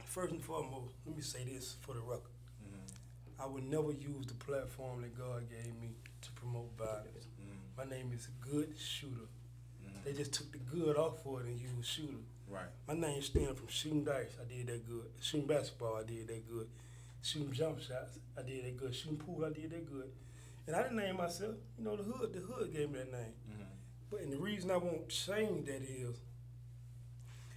[0.04, 2.32] First and foremost, let me say this for the record.
[2.62, 3.42] Mm-hmm.
[3.42, 7.26] I would never use the platform that God gave me to promote violence.
[7.40, 7.90] Mm-hmm.
[7.90, 9.28] My name is Good Shooter.
[9.80, 10.04] Mm-hmm.
[10.04, 12.24] They just took the good off for it and used shooter.
[12.48, 12.66] Right.
[12.88, 14.36] My name stemmed from shooting dice.
[14.40, 15.06] I did that good.
[15.20, 15.96] Shooting basketball.
[15.96, 16.66] I did that good.
[17.22, 18.18] Shooting jump shots.
[18.36, 18.94] I did that good.
[18.94, 19.44] Shooting pool.
[19.44, 20.10] I did that good.
[20.66, 21.54] And I didn't name myself.
[21.78, 22.32] You know, the hood.
[22.32, 23.32] The hood gave me that name.
[24.10, 26.16] But and the reason I won't change that is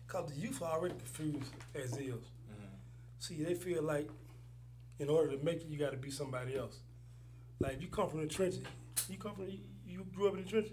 [0.08, 2.14] because the youth are already confused as is.
[3.20, 4.10] See, they feel like
[5.00, 6.78] in order to make it, you got to be somebody else.
[7.60, 8.62] Like if you come from the trenches,
[9.10, 10.72] you come from you, you grew up in the trenches.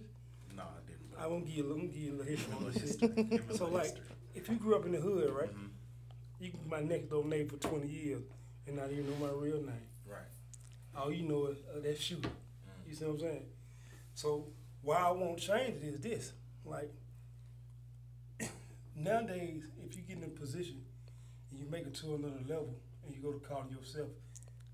[0.54, 1.10] No, I didn't.
[1.18, 3.08] I won't give you a little, give you a little history on Little this history.
[3.16, 3.30] shit.
[3.30, 4.00] Give me a So like, history.
[4.02, 4.38] Mm-hmm.
[4.38, 5.50] if you grew up in the hood, right?
[6.40, 8.22] You can be my next door neighbor for twenty years
[8.66, 9.86] and not even know my real name.
[10.94, 11.02] Right.
[11.02, 12.28] All you know is uh, that shooter.
[12.86, 13.44] You see what I'm saying?
[14.14, 14.46] So
[14.82, 16.32] why I won't change it is this:
[16.64, 16.90] like
[18.96, 20.82] nowadays, if you get in a position
[21.50, 22.74] and you make it to another level
[23.06, 24.08] and you go to call yourself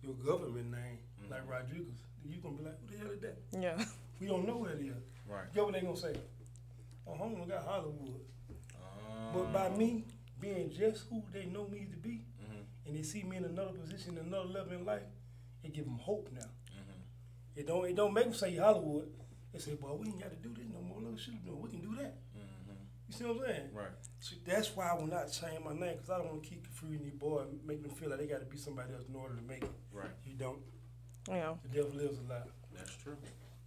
[0.02, 0.98] your government name,
[1.30, 3.84] like Rodriguez, you're gonna be like, "Who the hell is that?" Yeah.
[4.20, 4.94] We don't know what that is.
[5.28, 5.52] Right.
[5.54, 6.16] Guess what they gonna say?
[7.06, 8.20] Oh, home got Hollywood.
[8.74, 10.04] Um, But by me
[10.40, 12.64] being just who they know me to be, Mhm.
[12.86, 15.02] and they see me in another position, another level in life,
[15.62, 16.40] it give them hope now.
[16.40, 17.00] Mm-hmm.
[17.56, 19.08] It don't it don't make them say Hollywood.
[19.52, 21.00] They say, "Boy, we ain't got to do this no more.
[21.00, 22.16] Look, shit, no, we can do that."
[23.08, 23.68] You see what I'm saying?
[23.72, 23.86] Right.
[24.20, 26.62] So that's why I will not change my name because I don't want to keep
[26.62, 29.14] confusing these boys, and make them feel like they got to be somebody else in
[29.14, 29.70] order to make it.
[29.90, 30.10] Right.
[30.26, 30.58] You don't.
[31.26, 31.54] Yeah.
[31.62, 32.42] The devil lives a lie.
[32.76, 33.16] That's true.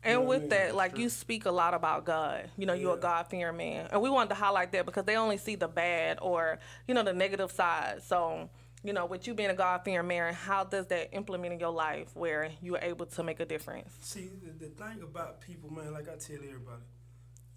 [0.04, 0.50] And You know what I with mean?
[0.50, 2.52] that, like you speak a lot about God.
[2.56, 3.88] You know, you're a God fearing man.
[3.92, 7.04] And we wanted to highlight that because they only see the bad or, you know,
[7.04, 8.04] the negative side.
[8.04, 8.50] So,
[8.84, 11.72] you know, with you being a God fearing man, how does that implement in your
[11.72, 13.94] life where you're able to make a difference?
[14.02, 16.82] See, the, the thing about people, man, like I tell everybody,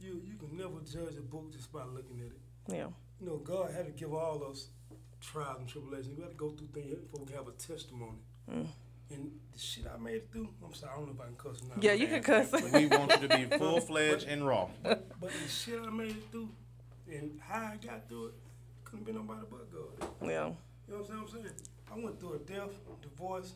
[0.00, 2.40] you you can never judge a book just by looking at it.
[2.68, 2.88] Yeah.
[3.20, 4.68] You know, God had to give all us
[5.20, 6.16] trials and tribulations.
[6.16, 8.18] We had to go through things before we have a testimony.
[8.50, 8.66] Mm.
[9.10, 11.36] And the shit I made it through, I'm sorry, I don't know if I can
[11.36, 11.74] cuss now.
[11.80, 12.52] Yeah, you can cuss.
[12.72, 14.68] We want you to be full fledged and raw.
[14.82, 16.48] But the shit I made it through
[17.10, 18.34] and how I got through it,
[18.84, 20.08] couldn't be nobody but God.
[20.22, 20.50] Yeah.
[20.86, 21.54] You know what I'm saying?
[21.92, 22.70] I went through a death,
[23.02, 23.54] divorce,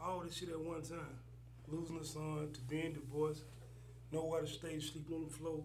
[0.00, 1.18] all this shit at one time.
[1.66, 3.42] Losing a son to being divorced,
[4.10, 5.62] nowhere to stay, sleeping on the floor.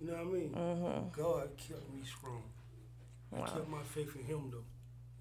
[0.00, 0.50] You know what I mean?
[0.54, 1.12] Mhm.
[1.12, 2.42] God kept me strong.
[3.30, 3.46] Wow.
[3.46, 4.64] kept my faith in Him, though.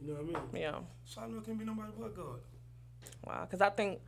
[0.02, 0.62] You know what I mean?
[0.62, 0.80] Yeah.
[1.06, 2.42] So I know it can be nobody but God.
[3.26, 4.02] Wow, because I think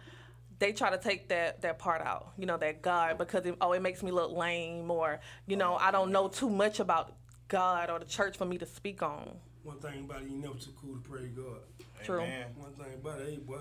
[0.60, 3.74] they try to take that that part out, you know, that God, because it, oh,
[3.74, 7.14] it makes me look lame, or you know, I don't know too much about
[7.48, 9.40] God or the church for me to speak on.
[9.64, 11.60] One thing about it, you never too cool to praise God.
[12.04, 12.22] True.
[12.22, 12.46] Amen.
[12.58, 13.60] One thing about it, hey, boy,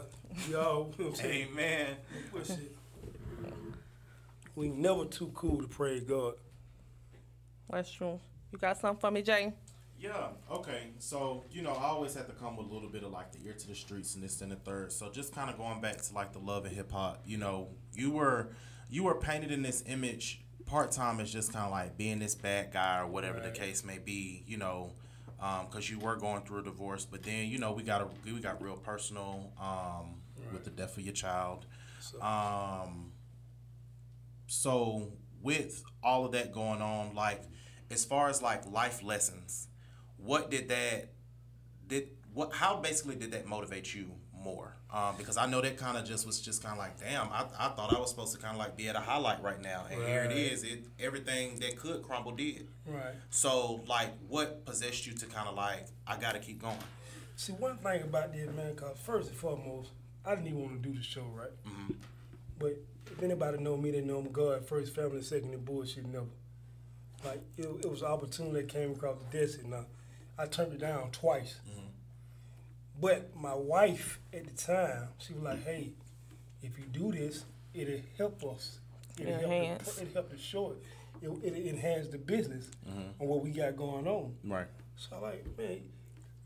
[0.48, 1.48] we all, you know what I'm saying?
[1.52, 1.96] Amen.
[2.30, 2.76] What shit?
[4.56, 6.34] We never too cool to praise God.
[7.68, 8.18] That's true.
[8.50, 9.52] You got something for me, Jay?
[9.98, 10.88] Yeah, okay.
[10.98, 13.38] So, you know, I always have to come with a little bit of like the
[13.46, 14.92] ear to the streets and this and the third.
[14.92, 17.68] So just kind of going back to like the love of hip hop, you know,
[17.92, 18.48] you were
[18.88, 22.34] you were painted in this image part time as just kind of like being this
[22.34, 23.52] bad guy or whatever Right.
[23.52, 24.94] the case may be, you know,
[25.40, 28.40] because you were going through a divorce, but then you know we got a we
[28.40, 30.16] got real personal um,
[30.52, 31.66] with the death of your child.
[32.20, 33.12] Um,
[34.46, 35.12] so
[35.42, 37.42] with all of that going on, like
[37.90, 39.68] as far as like life lessons,
[40.16, 41.12] what did that
[41.86, 44.76] did what how basically did that motivate you more?
[44.92, 47.44] Um, because I know that kind of just was just kind of like, damn, I,
[47.56, 49.86] I thought I was supposed to kind of like be at a highlight right now,
[49.88, 50.64] and here it is.
[50.64, 52.66] It everything that could crumble did.
[52.86, 53.14] Right.
[53.30, 56.76] So like, what possessed you to kind of like, I got to keep going?
[57.36, 59.90] See, one thing about this, man, because first and foremost,
[60.26, 61.50] I didn't even want to do the show, right?
[61.66, 61.92] Mm-hmm.
[62.58, 62.76] But
[63.06, 66.26] if anybody know me, they know I'm God first, family second, and bullshit never.
[67.24, 69.82] Like, it, it was an opportunity that came across the desk, and uh,
[70.38, 71.60] I turned it down twice.
[73.00, 75.92] But my wife at the time, she was like, hey,
[76.62, 77.44] if you do this,
[77.74, 78.78] it'll help us.
[79.18, 79.94] It'll help, Enhance.
[79.96, 80.76] the, it'll help the show.
[81.22, 83.20] It, it'll enhance the business Mhm.
[83.20, 84.34] on what we got going on.
[84.44, 84.66] Right.
[84.96, 85.80] So I like, man,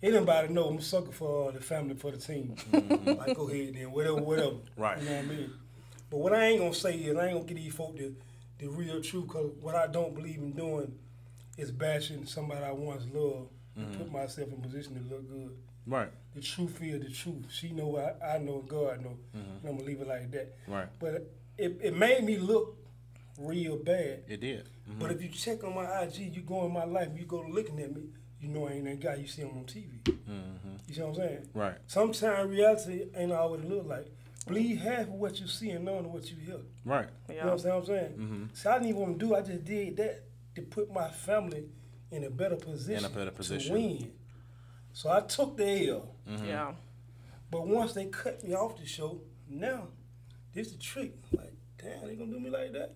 [0.03, 2.55] anybody know I'm a sucker for uh, the family, for the team.
[2.71, 3.19] Mhm.
[3.19, 4.57] like, go ahead then, whatever, whatever.
[4.77, 4.99] Right.
[5.01, 5.51] You know what I mean?
[6.11, 8.13] But what I ain't gonna say is, I ain't gonna get these folk the,
[8.59, 10.97] the real truth, because what I don't believe in doing
[11.59, 13.99] is bashing somebody I once loved and Mhm.
[13.99, 15.57] put myself in a position to look good.
[15.87, 16.11] Right.
[16.35, 17.47] The truth is the truth.
[17.51, 19.17] She know what I, I know, God know.
[19.37, 19.61] Mhm.
[19.61, 20.57] And I'm gonna leave it like that.
[20.67, 20.89] Right.
[20.99, 22.77] But it, it made me look
[23.39, 24.25] real bad.
[24.29, 24.69] It did.
[24.99, 25.15] But Mhm.
[25.15, 27.95] if you check on my IG, you go in my life, you go looking at
[27.95, 28.03] me,
[28.41, 30.01] you know I ain't that guy you see him on TV.
[30.05, 30.79] Mhm.
[30.89, 31.49] You see what I'm saying?
[31.55, 31.77] Right.
[31.87, 34.07] Sometimes reality ain't always look like.
[34.47, 36.59] Believe half of what you see and none of what you hear.
[36.85, 37.09] Right.
[37.29, 38.13] You know what I'm saying?
[38.19, 38.49] Mhm.
[38.57, 39.35] So I didn't even want to do.
[39.35, 40.23] I just did that
[40.57, 41.65] to put my family
[42.11, 43.05] in a better position.
[43.05, 43.69] In a better position.
[43.75, 44.13] to win.
[44.93, 46.14] So I took the L.
[46.29, 46.47] Mhm.
[46.47, 46.75] Yeah.
[47.51, 49.89] But once they cut me off the show, now
[50.53, 51.15] this the trick.
[51.33, 52.95] Like, damn, they gonna do me like that?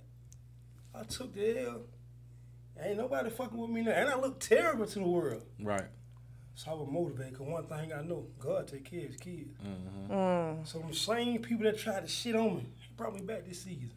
[0.94, 1.80] I took the L.
[2.80, 5.42] Ain't nobody fucking with me now, and I look terrible to the world.
[5.60, 5.86] Right.
[6.54, 7.38] So I was motivated.
[7.38, 9.56] Cause one thing I know, God take care of His kids.
[9.64, 10.12] Mm-hmm.
[10.12, 10.66] Mm.
[10.66, 13.62] So them same people that tried to shit on me, they brought me back this
[13.62, 13.90] season.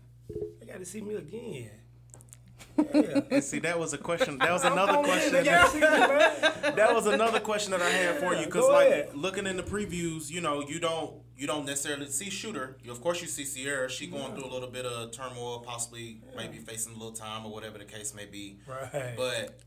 [0.60, 1.72] They got to see me again.
[2.78, 3.22] Yeah.
[3.32, 4.38] And see, that was a question.
[4.38, 5.34] That was another question.
[5.34, 8.68] they gotta see me, That, that was another question that I had for you because,
[8.68, 9.10] like, ahead.
[9.16, 12.78] looking in the previews, you know, you don't you don't necessarily see Shooter.
[12.84, 13.90] You, of course, you see Sierra.
[13.90, 17.52] She going through a little bit of turmoil, possibly maybe facing a little time or
[17.52, 18.60] whatever the case may be.
[18.68, 19.16] Right.
[19.18, 19.60] But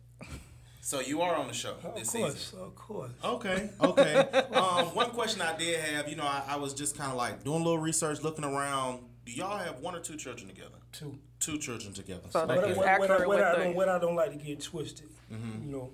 [0.81, 2.59] so you are on the show Of this course, season.
[2.61, 3.11] of course.
[3.25, 4.17] Okay, okay.
[4.53, 7.43] um, one question I did have, you know, I, I was just kind of like
[7.43, 9.01] doing a little research, looking around.
[9.25, 10.77] Do y'all have one or two children together?
[10.95, 11.19] Two.
[11.41, 12.23] Two children together.
[12.31, 14.39] So What, that I- what, what, I- what I don't, what I don't like to
[14.39, 15.67] get twisted, Mhm.
[15.67, 15.91] you know,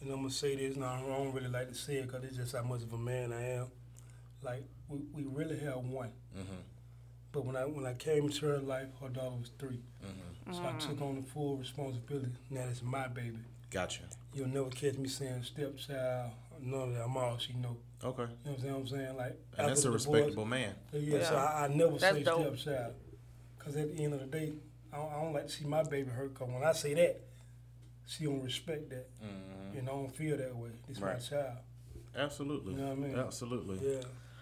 [0.00, 0.94] and I'm gonna say this now.
[0.94, 3.32] I don't really like to say it because it's just how much of a man
[3.32, 3.66] I am.
[4.42, 6.44] Like we, we really have one, Mhm.
[7.32, 10.54] but when I when I came into her life, her daughter was 3 Mhm.
[10.54, 12.32] so I took on the full responsibility.
[12.48, 13.38] Now it's my baby.
[13.70, 14.02] Gotcha.
[14.32, 16.30] You'll never catch me saying stepchild.
[16.60, 17.04] None of that.
[17.04, 17.76] I'm all she know.
[18.02, 18.22] Okay.
[18.22, 18.74] You know what I'm saying?
[18.74, 19.36] I'm saying like.
[19.58, 20.74] And that's a the divorce- respectable man.
[20.92, 22.56] Yeah, so I, I never That's say dope.
[22.58, 22.94] stepchild.
[23.68, 24.52] Because at the end of the day,
[24.92, 26.32] I don't, I don't like to see my baby hurt.
[26.32, 27.20] Because when I say that,
[28.06, 29.08] she don't respect that.
[29.22, 29.78] Mhm.
[29.78, 30.70] And I don't feel that way.
[30.88, 31.58] It's my child.
[32.16, 32.72] Absolutely.
[32.74, 33.18] You know what I mean?
[33.18, 33.78] Absolutely.
[33.94, 34.00] Yeah.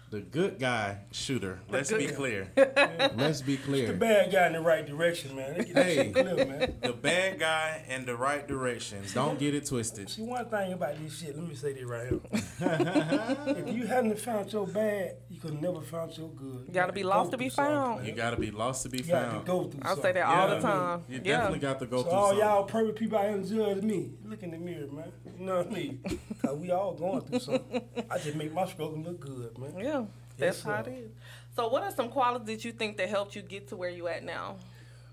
[0.09, 1.59] The good guy shooter.
[1.69, 2.47] Let's be good- clear.
[2.57, 3.09] Yeah.
[3.17, 3.87] Let's be clear.
[3.87, 5.55] The bad guy in the right direction, man.
[5.57, 6.75] Get that Hey, clear, man.
[6.81, 9.13] the bad guy in the right directions.
[9.13, 10.09] Don't get it twisted.
[10.09, 12.19] See, one thing about this shit, let me say this right here.
[13.57, 16.63] if you hadn't found your bad, you could never found your good.
[16.67, 18.05] You gotta be go lost to be found.
[18.07, 19.45] You gotta be lost to be You got to found.
[19.45, 20.13] go through I say something.
[20.15, 20.61] that all the Yeah.
[20.61, 21.03] time.
[21.09, 21.23] You yeah.
[21.23, 22.45] definitely got to go So through all something.
[22.47, 24.11] y'all perfect people out here judge me.
[24.25, 25.11] Look in the mirror, man.
[25.37, 26.01] You know what I mean?
[26.41, 27.81] Cause we all going through something.
[28.09, 29.73] I just make my struggle look good, man.
[29.79, 30.05] Yeah,
[30.37, 31.11] that's Yes, how it is.
[31.55, 34.07] So, what are some qualities that you think that helped you get to where you
[34.07, 34.57] at now?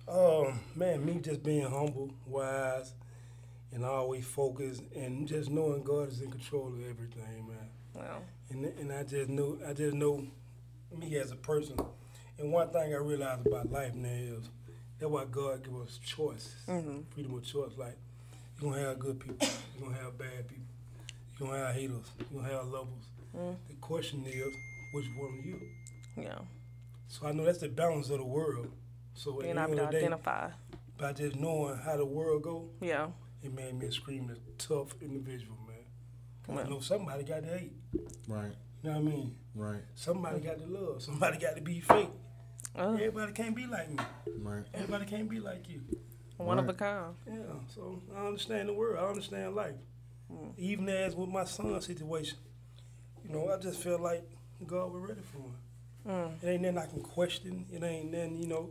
[0.07, 2.93] Um, man, me just being humble, wise,
[3.72, 7.68] and always focused, and just knowing God is in control of everything, man.
[7.95, 10.27] Well, And and I just know I just know
[10.97, 11.77] me as a person.
[12.39, 14.49] And one thing I realized about life now is
[14.99, 17.05] that's why God give us choice, Mhm.
[17.11, 17.72] freedom of choice.
[17.77, 17.97] Like
[18.61, 19.49] you're gonna have good people,
[19.79, 20.64] you're gonna have bad people,
[21.39, 23.09] you're gonna have haters, you're gonna have lovers.
[23.37, 23.57] Mm.
[23.68, 24.55] The question is,
[24.95, 25.61] which one are you?
[26.16, 26.38] yeah,
[27.09, 28.70] So I know that's the balance of the world.
[29.14, 30.51] So at being the able end to of the day, identify.
[30.99, 33.09] by just knowing how the world go, Yeah,
[33.42, 35.76] it made me a extremely tough individual, man.
[36.45, 36.70] 'Cause I Well.
[36.70, 37.72] know somebody got to hate.
[38.28, 38.53] Right.
[38.82, 39.36] You know what I mean?
[39.55, 39.82] Right.
[39.95, 41.03] Somebody got to love.
[41.03, 42.11] Somebody got to be fake.
[42.76, 43.99] Uh, Everybody can't be like me.
[44.38, 44.64] Right.
[44.74, 45.82] Everybody can't be like you.
[46.36, 46.78] one of a Right.
[46.78, 47.14] kind.
[47.26, 47.55] Yeah.
[47.68, 48.99] So I understand the world.
[48.99, 49.76] I understand life.
[50.30, 50.53] Mm.
[50.59, 52.38] Even as with my son's situation,
[53.22, 54.28] you know, I just feel like
[54.66, 55.55] God was ready for him.
[56.07, 56.42] Mm.
[56.42, 57.66] It ain't nothing I can question.
[57.72, 58.70] It ain't nothing, you know.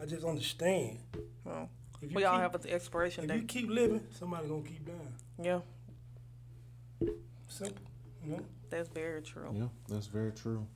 [0.00, 0.98] I just understand.
[1.44, 1.68] Well,
[2.00, 3.34] If you we all keep- have an expiration date.
[3.34, 5.14] If you keep living, somebody gonna keep dying.
[5.40, 5.60] Yeah,
[7.48, 7.82] Simple.
[8.24, 8.44] You know.
[8.70, 9.50] that's very true.
[9.54, 10.66] Yeah, that's very true.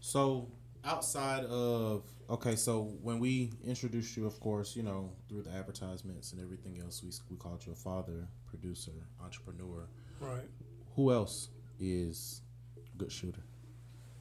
[0.00, 0.48] So
[0.84, 6.32] outside of okay, so when we introduced you, of course, you know through the advertisements
[6.32, 8.92] and everything else, we we called you a father, producer,
[9.22, 9.88] entrepreneur.
[10.20, 10.48] Right.
[10.96, 11.48] Who else
[11.80, 12.42] is
[12.98, 13.42] good shooter?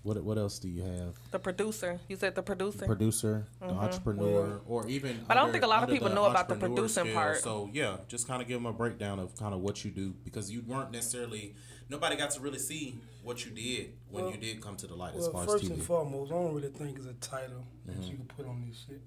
[0.06, 1.16] What what else do you have?
[1.32, 2.00] The producer.
[2.08, 2.86] You said the producer.
[2.86, 3.78] Producer, the Mhm.
[3.86, 5.26] entrepreneur, or even.
[5.28, 7.16] But I don't think a lot of people know about the producing scale.
[7.16, 7.42] part.
[7.42, 10.14] So yeah, just kind of give them a breakdown of kind of what you do
[10.24, 11.56] because you weren't necessarily
[11.90, 14.94] nobody got to really see what you did when Well- you did come to the
[14.96, 15.74] light as Well, far first as TV.
[15.74, 18.08] and foremost, I don't really think it's a title that Mhm.
[18.12, 19.02] you can put on this shit.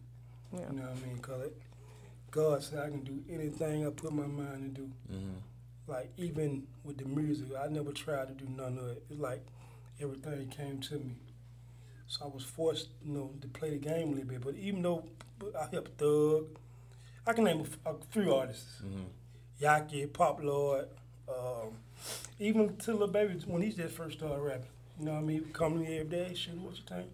[0.52, 0.68] Yeah.
[0.72, 1.18] You know what I mean?
[1.18, 1.56] Cause it,
[2.32, 4.90] God said I can do anything I put my mind to do.
[5.12, 5.34] Mhm.
[5.86, 9.04] Like even with the music, I never tried to do none of it.
[9.08, 9.46] It's like
[10.00, 11.16] everything came to me.
[12.06, 14.40] So I was forced, you know, to play the game a little bit.
[14.40, 15.04] But even though
[15.58, 16.46] I helped Thug,
[17.26, 18.80] I can name a, f- a few artists.
[18.82, 19.04] Mhm.
[19.60, 20.88] Yaki, Pop Lord,
[21.28, 21.72] um,
[22.38, 24.66] even to Lil Baby when he just first started rapping.
[24.98, 25.36] You know what I mean?
[25.36, 27.06] He would come to me every day, shoot, what you think?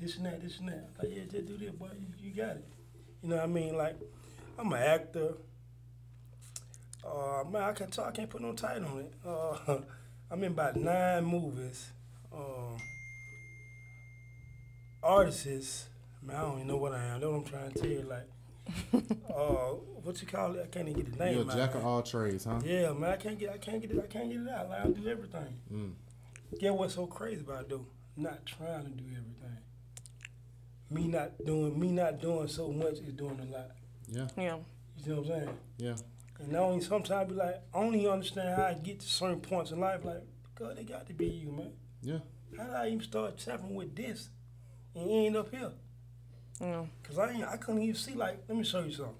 [0.00, 0.88] This and that, this and that.
[0.98, 1.88] Like, yeah, just do this, boy.
[1.98, 2.64] You, you got it.
[3.22, 3.76] You know what I mean?
[3.76, 3.96] Like,
[4.58, 5.34] I'm an actor.
[7.04, 9.12] Uh, man, I can't talk, I can't put no title on it.
[9.26, 9.78] Uh,
[10.30, 11.90] I'm in about nine movies.
[12.34, 12.76] Um,
[15.02, 15.88] artists,
[16.22, 17.20] man, I don't even know what I am.
[17.20, 18.02] That's what I'm trying to tell you.
[18.02, 18.28] Like,
[19.34, 20.62] uh, what you call it?
[20.62, 21.34] I can't even get the name.
[21.34, 21.82] You're a jack man.
[21.82, 22.60] of all trades, huh?
[22.64, 24.70] Yeah, man, I can't get, I can't get it, I can't get it out.
[24.70, 25.58] Like, I do everything.
[25.72, 25.92] Mm.
[26.58, 27.86] Get what's so crazy about it though?
[28.16, 29.58] Not trying to do everything.
[30.90, 33.70] Me not doing, me not doing so much is doing a lot.
[34.08, 34.28] Yeah.
[34.36, 34.56] Yeah.
[34.96, 35.58] You see what I'm saying?
[35.78, 35.96] Yeah.
[36.38, 39.70] And I only sometimes be like, I only understand how I get to certain points
[39.70, 40.04] in life.
[40.04, 40.22] Like,
[40.54, 41.72] God, they got to be you, man.
[42.04, 42.18] Yeah.
[42.56, 44.28] how did I even start tapping with this
[44.94, 45.72] and end up here?
[46.60, 46.88] Mm.
[47.02, 48.44] Cause I ain't, I couldn't even see like.
[48.48, 49.14] Let me show you something.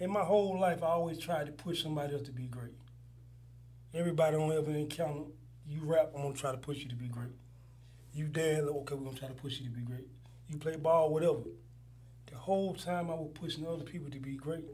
[0.00, 2.74] In my whole life, I always tried to push somebody else to be great.
[3.94, 5.22] Everybody don't ever encounter
[5.68, 6.10] you rap.
[6.14, 7.32] I'm gonna try to push you to be great.
[8.12, 10.06] You dance, okay, we're gonna try to push you to be great.
[10.48, 11.40] You play ball, whatever.
[12.26, 14.64] The whole time I was pushing other people to be great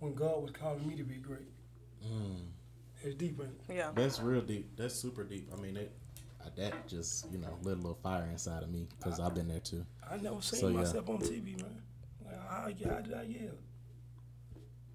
[0.00, 1.48] when God was calling me to be great.
[2.04, 2.46] Mm.
[3.02, 3.74] It's deep, ain't it?
[3.74, 3.90] Yeah.
[3.94, 4.76] That's real deep.
[4.76, 5.50] That's super deep.
[5.52, 5.92] I mean, it,
[6.56, 9.60] that just you know lit a little fire inside of me because I've been there
[9.60, 9.84] too.
[10.10, 10.76] I never seen So, yeah.
[10.78, 11.82] myself on TV, man.
[12.24, 13.54] Like, how, how did I yell?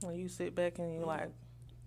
[0.01, 1.29] When you sit back and you like,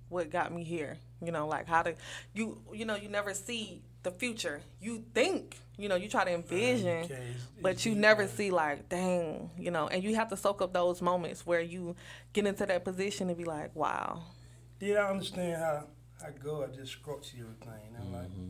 [0.08, 0.98] what got me here?
[1.24, 1.94] You know, like how to
[2.34, 4.60] you you know you never see the future.
[4.80, 9.50] You think you know you try to envision, Okay, but you never see like, dang,
[9.58, 9.88] you know.
[9.88, 11.96] And you have to soak up those moments where you
[12.32, 14.22] get into that position and be like, wow.
[14.78, 15.84] Did I understand how,
[16.20, 17.94] how God just structured everything?
[17.96, 18.48] And like, mm-hmm.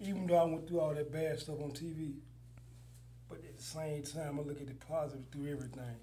[0.00, 2.14] Even though I went through all that bad stuff on TV,
[3.28, 5.96] but at the same time, I look at the positive through everything.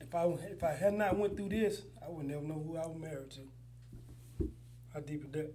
[0.00, 2.86] If I if I had not went through this, I would never know who I
[2.86, 4.48] was married to.
[4.92, 5.52] How deep is that?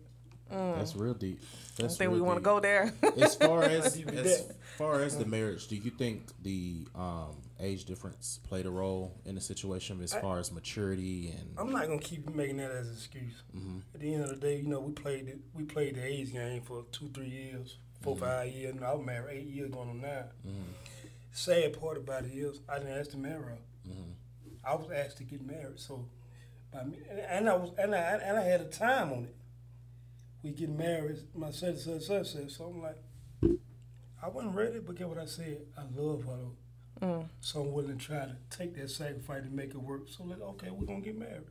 [0.49, 1.39] That's real deep.
[1.77, 2.93] That's I think we want to go there.
[3.17, 4.55] as far as How deep is as that?
[4.77, 9.35] far as the marriage, do you think the um, age difference played a role in
[9.35, 11.53] the situation as far as maturity and?
[11.57, 13.43] I'm not gonna keep making that as an excuse.
[13.55, 13.81] Mhm.
[13.93, 15.39] At the end of the day, you know, we played it.
[15.53, 18.25] We played the age game for two, three years, 4 mm-hmm.
[18.25, 18.75] five years.
[18.75, 20.61] And I was married eight years, going on 9 mm-hmm.
[21.31, 23.57] Sad part about it is I didn't ask to marry her.
[23.87, 24.11] Mm-hmm.
[24.63, 26.05] I was asked to get married, so
[26.71, 29.35] by me, and, and I was and I and I had a time on it.
[30.43, 32.51] We get married, my such such such such.
[32.51, 32.97] So I'm like,
[34.23, 35.65] I wasn't ready, but get what I said.
[35.77, 36.55] I love her though.
[37.01, 37.27] Mm.
[37.39, 40.03] So I'm willing to try to take that sacrifice to make it work.
[40.09, 41.41] So like, okay, we're gonna get married.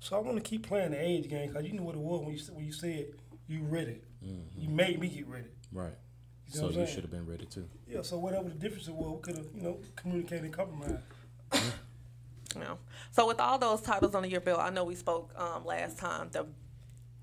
[0.00, 2.20] So I want to keep playing the age game because you knew what it was
[2.20, 3.06] when you s- when you said
[3.48, 4.00] you ready.
[4.56, 5.48] You made me get ready.
[5.72, 5.92] Right.
[6.52, 7.68] You know so you should have been ready too.
[7.86, 8.02] Yeah.
[8.02, 11.02] So whatever the difference was, we could have you know communicated and compromised.
[12.56, 12.76] Yeah.
[13.10, 16.30] So with all those titles under your belt, I know we spoke um, last time.
[16.32, 16.46] The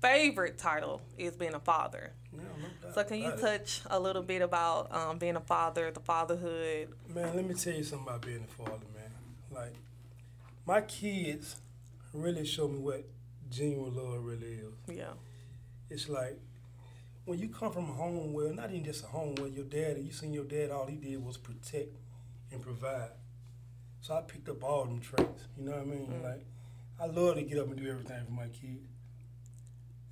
[0.00, 2.12] favorite title is being a father.
[2.32, 2.55] Yeah, no doubt
[2.94, 6.88] So can you touch a little bit about um, being a father, the fatherhood?
[7.12, 9.10] Man, let me tell you something about being a father, man.
[9.50, 9.74] Like,
[10.66, 11.56] my kids
[12.12, 13.04] really show me what
[13.50, 14.74] genuine love really is.
[14.96, 15.12] Yeah.
[15.90, 16.38] It's like
[17.24, 19.98] when you come from a home where not even just a home where your dad,
[19.98, 21.96] you seen your dad, all he did was protect
[22.52, 23.10] and provide.
[24.00, 25.48] So I picked up all them traits.
[25.58, 26.22] You know what I mean?
[26.22, 26.44] Like,
[27.00, 28.86] I love to get up and do everything for my kids.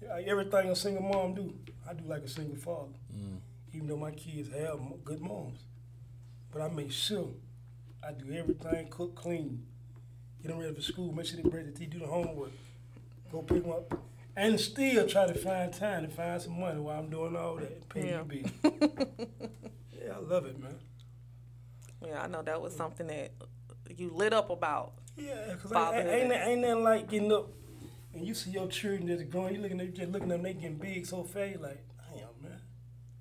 [0.09, 1.52] Like, everything a single mom do,
[1.88, 2.92] I do like a single father.
[3.14, 3.38] Mm.
[3.72, 5.61] Even though my kids have good moms,
[6.52, 7.28] but I make sure
[8.07, 9.64] I do everything, cook, clean,
[10.42, 12.52] get them ready for school, make sure they brush their teeth, do the homework,
[13.32, 13.98] go pick them up,
[14.36, 17.70] and still try to find time to find some money while I'm doing all that,
[17.72, 18.14] and pay Yeah.
[18.16, 18.42] your bill.
[20.05, 20.74] yeah, I love it, man.
[22.05, 23.32] Yeah, I know that was something that
[23.96, 24.92] you lit up about.
[25.16, 26.12] Yeah, because Fatherhood.
[26.12, 27.48] ain't, ain't, ain't nothing like getting up
[28.14, 30.54] and you see your children that's growing, you looking at just looking at them, they
[30.54, 32.60] getting big so fast, like, damn, man,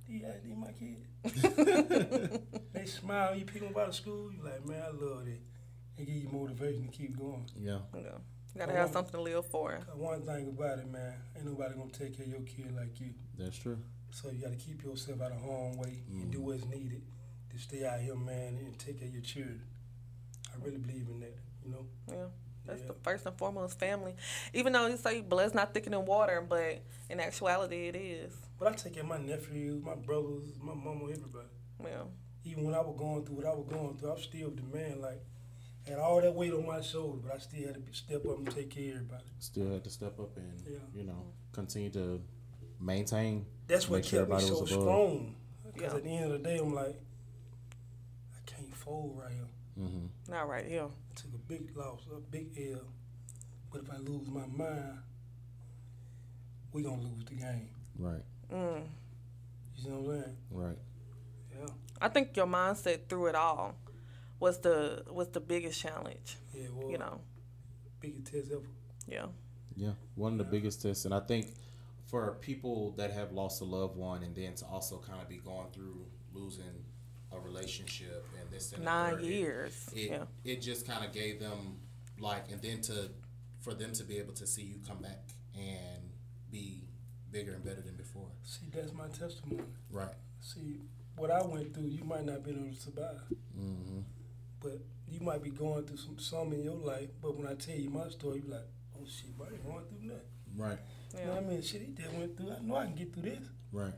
[0.07, 2.39] these, uh, these my kids.
[2.73, 5.41] they smile, you pick them up out of school, you like, man, I love it.
[5.97, 7.45] They give you motivation to keep going.
[7.55, 7.79] Yeah.
[7.93, 8.17] Yeah.
[8.53, 9.79] You gotta have something to live for.
[9.95, 13.09] One thing about it, man, ain't nobody gonna take care of your kid like you.
[13.37, 13.79] That's true.
[14.11, 16.47] So you gotta keep yourself out of harm way and do mm-hmm.
[16.47, 17.01] what's needed
[17.51, 19.61] to stay out here, man, and take care of your children.
[20.53, 21.85] I really believe in that, you know.
[22.07, 22.25] Yeah.
[22.65, 22.87] That's Yeah.
[22.87, 24.15] the first and foremost family.
[24.53, 28.33] Even though you say blood's not thicker than water, but in actuality it is.
[28.57, 31.47] But I take care of my nephews, my brothers, my mama, everybody.
[31.83, 32.03] Yeah.
[32.45, 34.61] Even when I was going through what I was going through, I was still the
[34.63, 35.01] man.
[35.01, 35.21] Like,
[35.87, 38.49] had all that weight on my shoulder, but I still had to step up and
[38.49, 39.23] take care of everybody.
[39.39, 40.77] Still had to step up and Yeah.
[40.93, 42.21] you know continue to
[42.79, 43.45] maintain.
[43.67, 45.35] That's what make sure kept me everybody so was strong.
[45.73, 45.97] Because Yeah.
[45.97, 46.95] at the end of the day, I'm like,
[48.35, 49.47] I can't fold right here.
[49.79, 50.31] Mm-hmm.
[50.31, 50.83] Not right here.
[50.85, 52.81] I took a big loss, a big L.
[53.71, 54.99] But if I lose my mind,
[56.71, 57.69] we gonna lose the game.
[57.97, 58.21] Right.
[58.51, 58.83] Mm.
[59.77, 60.37] You know what I'm saying?
[60.51, 60.77] Right.
[61.59, 61.67] Yeah.
[62.01, 63.75] I think your mindset through it all
[64.39, 66.37] was the was the biggest challenge.
[66.53, 67.19] Yeah, well, You know.
[67.99, 68.61] biggest test ever.
[69.07, 69.27] Yeah.
[69.75, 71.47] Yeah, one of the biggest tests, and I think
[72.05, 75.37] for people that have lost a loved one, and then to also kind of be
[75.37, 76.85] going through losing
[77.35, 80.23] a relationship and this and the Nine third, it- years, it yeah.
[80.43, 81.77] it just kind of gave them
[82.19, 83.09] like, and then to
[83.61, 85.21] for them to be able to see you come back
[85.55, 86.03] and
[86.51, 86.83] be
[87.31, 88.27] bigger and better than before.
[88.43, 89.63] See, that's my testimony.
[89.89, 90.13] Right.
[90.41, 90.81] See,
[91.15, 93.21] what I went through, you might not be able to survive.
[93.57, 93.99] Mm-hmm.
[94.61, 97.09] But you might be going through some some in your life.
[97.21, 99.63] But when I tell you my story, you be like, oh shit, bro, I ain't
[99.65, 100.25] going through that.
[100.55, 100.77] Right.
[101.13, 101.19] Yeah.
[101.21, 101.61] You know what I mean?
[101.61, 102.51] Shit, he just went through.
[102.51, 103.39] I know I can get through this.
[103.71, 103.93] Right.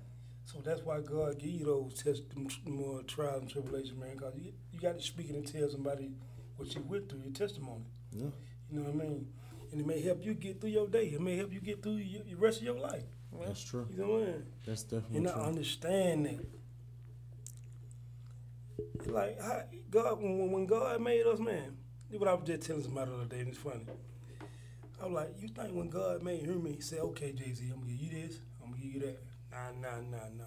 [0.45, 2.23] So that's why God give you those test,
[2.65, 4.17] more uh, trials and tribulations, man.
[4.17, 6.11] Cause you, you got to speak it and tell somebody
[6.55, 7.85] what you went through, your testimony.
[8.11, 8.27] Yeah.
[8.71, 9.27] You know what I mean?
[9.71, 11.07] And it may help you get through your day.
[11.07, 13.03] It may help you get through your, the rest of your life.
[13.43, 13.87] That's true.
[13.91, 14.43] You know what I mean?
[14.65, 16.45] That's definitely And I understand that.
[19.11, 21.77] Like how, God, when, when God made us, man.
[22.09, 23.81] This what I was just telling somebody the other day, and it's funny.
[25.01, 27.81] I was like, you think when God made me, he said, okay, Jay Z, I'm
[27.81, 29.19] gonna give you this, I'm gonna give you that.
[29.55, 30.43] Nah, nah, nah, nah.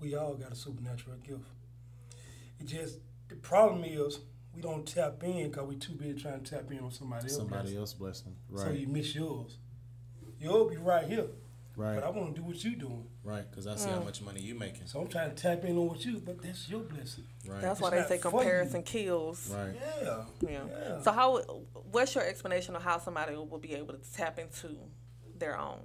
[0.00, 1.42] We all got a supernatural gift.
[2.58, 2.98] It just
[3.28, 4.20] the problem is
[4.54, 7.36] we don't tap in because we too busy trying to tap in on somebody else.
[7.36, 8.34] Somebody else blessing.
[8.48, 8.66] Right.
[8.66, 9.58] So you miss yours.
[10.40, 11.26] You'll be right here.
[11.76, 11.96] Right.
[11.96, 13.06] But I want to do what you're doing.
[13.22, 14.06] Right, because I see how mm.
[14.06, 14.86] much money you're making.
[14.86, 17.24] So I'm trying to tap in on what you, but that's your blessing.
[17.46, 17.60] Right.
[17.60, 18.84] That's why It's they say comparison you.
[18.84, 19.54] kills.
[19.54, 19.76] Right.
[20.02, 20.24] Yeah.
[20.40, 20.60] Yeah.
[20.70, 21.02] Yeah.
[21.02, 21.36] So how?
[21.92, 24.76] What's your explanation of how somebody will be able to tap into
[25.38, 25.78] their own?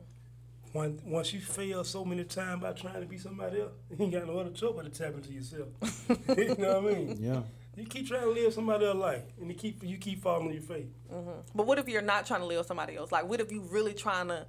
[0.74, 4.12] When, once you fail so many times by trying to be somebody else, you ain't
[4.14, 5.68] got no other choice but to tap into yourself.
[6.38, 7.18] you know what I mean?
[7.20, 7.42] Yeah.
[7.76, 10.54] You keep trying to live somebody else's life, and you keep you keep falling on
[10.54, 10.86] your face.
[11.10, 13.12] hmm But what if you're not trying to live somebody else?
[13.12, 14.46] Like, what if you really trying to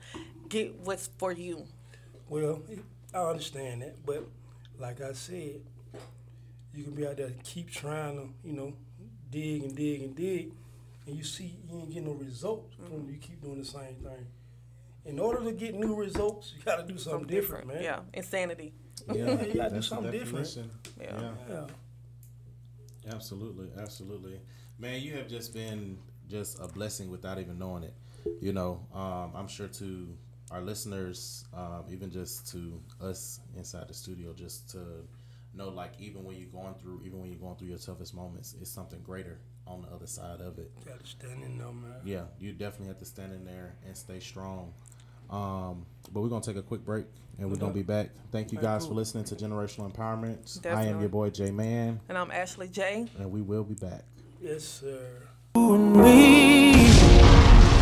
[0.49, 1.67] get what's for you?
[2.29, 2.63] Well,
[3.15, 4.27] I understand that, but
[4.79, 5.61] like I said,
[6.75, 8.75] you can be out there and keep trying to, you know,
[9.31, 10.53] dig and dig and dig,
[11.07, 14.27] and you see you ain't getting no results from you keep doing the same thing.
[15.05, 17.83] In order to get new results, you got to do something, different, man.
[17.83, 18.73] Yeah, insanity.
[19.13, 20.57] Yeah, you got to do something different.
[21.01, 21.21] Yeah.
[21.21, 21.31] Yeah.
[21.49, 21.67] Yeah.
[23.13, 24.41] Absolutely, absolutely.
[24.79, 25.99] Man, you have just been
[26.29, 27.95] just a blessing without even knowing it.
[28.41, 30.17] You know, um, I'm sure to
[30.51, 35.07] our listeners, um, even just to us inside the studio, just to
[35.53, 38.55] know, like, even when you're going through, even when you're going through your toughest moments,
[38.61, 40.71] it's something greater on the other side of it.
[40.85, 41.95] Got to stand in there, man.
[42.05, 44.73] Yeah, you definitely have to stand in there and stay strong.
[45.35, 47.07] Um, but we're gonna take a quick break
[47.39, 48.11] and we're gonna be back.
[48.31, 50.65] Thank you Okay, guys for listening to Generational Empowerment.
[50.65, 53.09] I am your boy J Man, And I'm Ashley J.
[53.19, 54.05] and we will be back.
[54.41, 55.01] Yes, sir.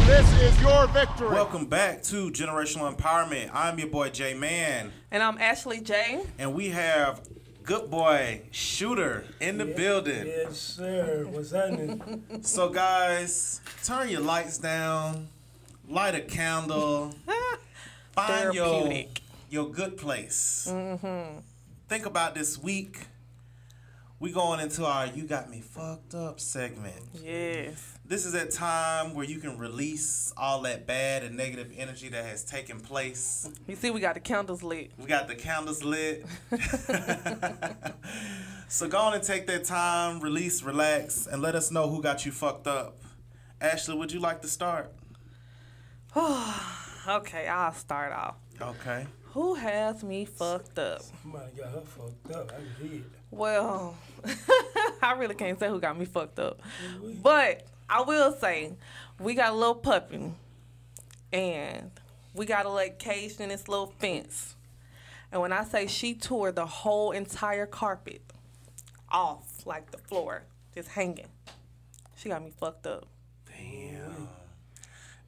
[0.07, 1.29] This is your victory.
[1.29, 3.51] Welcome back to Generational Empowerment.
[3.53, 6.23] I'm your boy J Man, And I'm Ashley J.
[6.39, 7.21] and we have
[7.65, 10.27] good boy Shooter in the building.
[10.27, 11.27] Yes, sir.
[11.31, 12.25] What's happening?
[12.43, 15.29] So, guys, turn your lights down,
[15.93, 17.14] light a candle,
[18.12, 18.93] find your
[19.51, 20.66] your good place.
[20.70, 21.40] Mm-hmm.
[21.88, 23.07] Think about this week.
[24.18, 27.03] We going into our "You Got Me Fucked Up" segment.
[27.22, 27.99] Yes.
[28.07, 32.24] This is that time where you can release all that bad and negative energy that
[32.24, 33.51] has taken place.
[33.66, 34.93] You see, we got the candles lit.
[34.99, 36.24] We got the candles lit.
[38.68, 42.24] so go on and take that time, release, relax, and let us know who got
[42.24, 43.03] you fucked up.
[43.61, 44.93] Ashley, would you like to start?
[47.09, 48.35] okay, I'll start off.
[48.61, 49.07] Okay.
[49.33, 51.01] Who has me fucked up?
[51.23, 52.53] Somebody got her fucked up.
[52.53, 53.05] I can hear it.
[53.31, 53.97] Well,
[55.03, 56.61] I really can't say who got me fucked up.
[56.85, 57.23] Mm-hmm.
[57.23, 58.75] But I will say,
[59.19, 60.33] we got a little puppy,
[61.33, 61.91] and
[62.35, 64.55] we got a like caged in this little fence.
[65.31, 68.21] And when I say she tore the whole entire carpet
[69.09, 70.43] off, like the floor,
[70.75, 71.29] just hanging,
[72.17, 73.07] she got me fucked up.
[73.47, 74.12] Damn.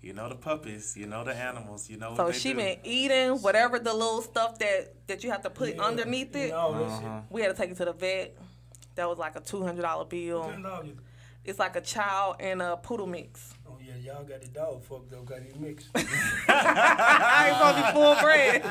[0.04, 2.56] You know the puppies, you know the animals, you know what So they she do.
[2.56, 6.52] been eating whatever the little stuff that that you have to put underneath it.
[6.52, 7.20] all that Uh-huh.
[7.30, 8.36] We had to take it to the vet.
[8.96, 10.50] That was like a two hundred dollar bill.
[10.50, 10.62] shit.
[10.62, 10.98] Dog, you-
[11.44, 13.54] It's like a chow and a poodle mix.
[13.66, 15.24] Oh yeah, y'all got the dog fucked up.
[15.24, 15.88] Got it mixed.
[15.94, 18.62] I ain't supposed to be full bred.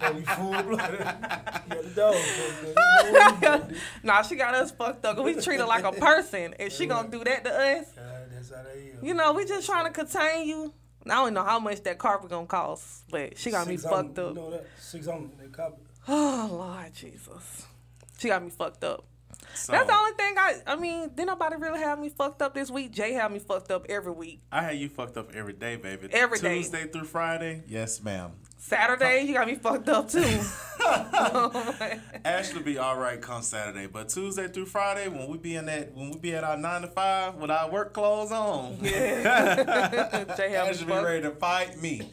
[0.00, 0.98] Got me full blooded.
[1.00, 3.06] got the dog fucked up.
[3.06, 3.76] You know what you gotta do.
[4.02, 5.18] nah, she got us fucked up.
[5.18, 7.86] we treat her like a person, and she gonna do that to us.
[8.56, 9.02] God, that's how they is.
[9.02, 10.72] You know, we just trying to contain you.
[11.06, 14.18] I don't know how much that carpet gonna cost, but she got me 600, fucked
[14.18, 14.34] up.
[14.34, 14.66] You know that?
[14.80, 15.82] Six on that copy.
[16.08, 17.66] Oh Lord Jesus,
[18.18, 19.04] she got me fucked up.
[19.54, 20.54] So, That's the only thing I.
[20.66, 22.90] I mean, didn't nobody really have me fucked up this week.
[22.90, 24.40] Jay had me fucked up every week.
[24.50, 26.08] I had you fucked up every day, baby.
[26.12, 26.58] Every day.
[26.58, 27.62] Tuesday through Friday?
[27.66, 28.32] Yes, ma'am.
[28.66, 30.18] Saturday, you got me fucked up too.
[32.24, 35.94] Ashley be all right come Saturday, but Tuesday through Friday when we be in that
[35.94, 40.84] when we be at our nine to five with our work clothes on, me Ashley
[40.84, 42.10] be ready to fight me.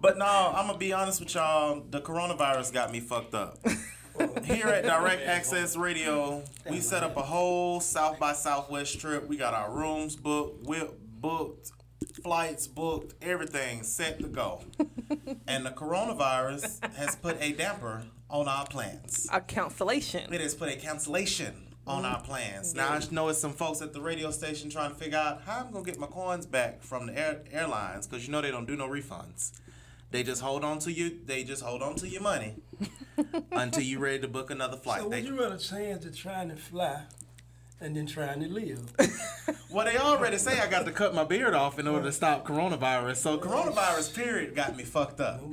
[0.00, 1.82] But no, I'm gonna be honest with y'all.
[1.90, 3.58] The coronavirus got me fucked up.
[4.44, 9.26] Here at Direct Access Radio, we set up a whole South by Southwest trip.
[9.26, 11.72] We got our rooms booked, whip booked,
[12.22, 14.62] flights booked, everything set to go.
[15.46, 19.28] and the coronavirus has put a damper on our plans.
[19.32, 20.32] A cancellation.
[20.32, 22.74] It has put a cancellation on our plans.
[22.74, 23.14] Now I mm-hmm.
[23.14, 25.84] know it's some folks at the radio station trying to figure out how I'm gonna
[25.84, 28.88] get my coins back from the air- airlines because you know they don't do no
[28.88, 29.52] refunds.
[30.10, 31.18] They just hold on to you.
[31.24, 32.56] They just hold on to your money
[33.52, 35.02] until you're ready to book another flight.
[35.02, 37.02] So They- would you rather chance to trying to fly
[37.80, 38.92] and then trying to live?
[39.70, 42.46] well, they already say I got to cut my beard off in order to stop
[42.46, 43.16] coronavirus.
[43.16, 45.40] So coronavirus period got me fucked up.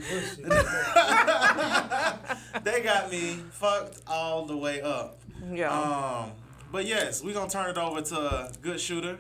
[2.64, 5.20] they got me fucked all the way up.
[5.52, 5.72] Yeah.
[5.72, 6.32] Um,
[6.72, 9.18] but yes, we're gonna turn it over to a good shooter.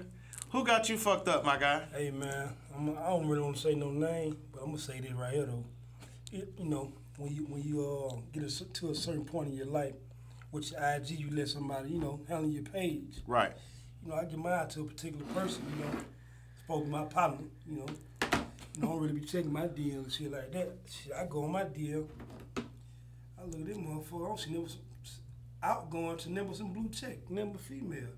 [0.51, 1.83] Who got you fucked up, my guy?
[1.93, 4.99] Hey man, I'm, I don't really want to say no name, but I'm gonna say
[4.99, 5.63] this right here though.
[6.31, 9.55] It, you know, when you when you uh, get a, to a certain point in
[9.55, 9.93] your life,
[10.51, 13.21] with your IG, you let somebody you know handle your page.
[13.25, 13.51] Right.
[14.03, 15.63] You know, I give mine to a particular person.
[15.77, 15.99] You know,
[16.63, 17.45] spoke to my partner.
[17.69, 17.85] You know,
[18.75, 20.77] you don't really be checking my DMs and shit like that.
[20.89, 22.05] Shit, I go on my DM.
[22.57, 24.25] I look at this motherfucker.
[24.25, 24.79] I don't see never some
[25.63, 28.09] outgoing to never some blue check, never female.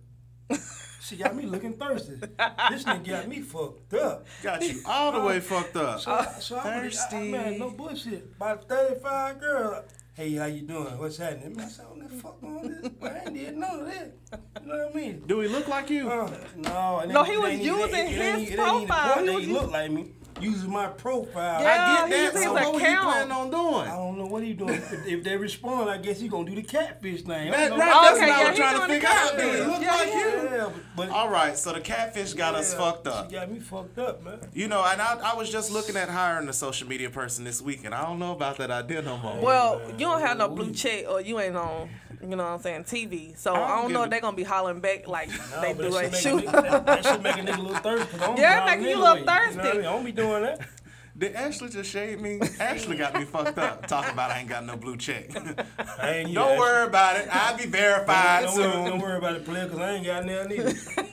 [1.01, 2.15] she got me looking thirsty.
[2.15, 4.25] This nigga got me fucked up.
[4.41, 5.99] Got you all the way fucked up.
[5.99, 8.31] So, so I, really, I, I, man, no bullshit.
[8.35, 9.83] About 35 girl.
[10.19, 10.97] Hey, how you doing?
[10.97, 11.55] What's happening?
[11.55, 12.91] Man, I said, what the fuck on this?
[13.01, 14.17] I ain't did none of that.
[14.61, 15.23] You know what I mean?
[15.25, 16.09] Do he look like you?
[16.11, 17.05] Uh, no.
[17.05, 19.19] No, he was using it ain't- his it ain't even profile.
[19.21, 20.11] He that was He look like me.
[20.41, 21.61] Using my profile.
[21.61, 22.33] Yeah, I get that.
[22.33, 23.87] he's So his what was he planning on doing?
[23.87, 24.73] I don't know what he doing.
[24.75, 27.49] if, if they respond, I guess he gonna do the catfish thing.
[27.49, 27.85] I That, don't know.
[27.85, 29.37] that's Okay, what I yeah, was trying to doing the figure out.
[29.37, 29.67] Do he catfish.
[29.67, 30.19] look Yeah, like yeah.
[30.19, 30.49] you?
[30.57, 33.29] Yeah, but, but All right, so the catfish got us fucked up.
[33.29, 34.39] She got me fucked up, man.
[34.53, 37.61] You know, and I, I was just looking at hiring a social media person this
[37.61, 39.39] week, and I don't know about that idea no more.
[39.41, 41.89] Well, you don't have no blue check or you ain't on,
[42.21, 43.37] you know what I'm saying, TV.
[43.37, 45.61] So I I don't don't, know if they're going to be hollering back like No,
[45.61, 46.35] they do that at shit shoot.
[46.37, 48.17] make a that, that shit make a nigga a little thirsty.
[48.17, 49.77] 'cause I'm Yeah, blind making you a little anyway, You know what I, thirsty.
[49.77, 49.79] mean?
[49.87, 50.67] I don't be doing that.
[51.19, 52.39] Did Ashley just shade me?
[52.61, 53.85] Ashley got me fucked up.
[53.87, 55.29] Talking about I ain't got no blue check.
[56.01, 57.27] I ain't don't worry about it.
[57.29, 58.71] I'll be verified don't, soon.
[58.71, 60.73] Worry, don't worry about it, player, because I ain't got nothing either.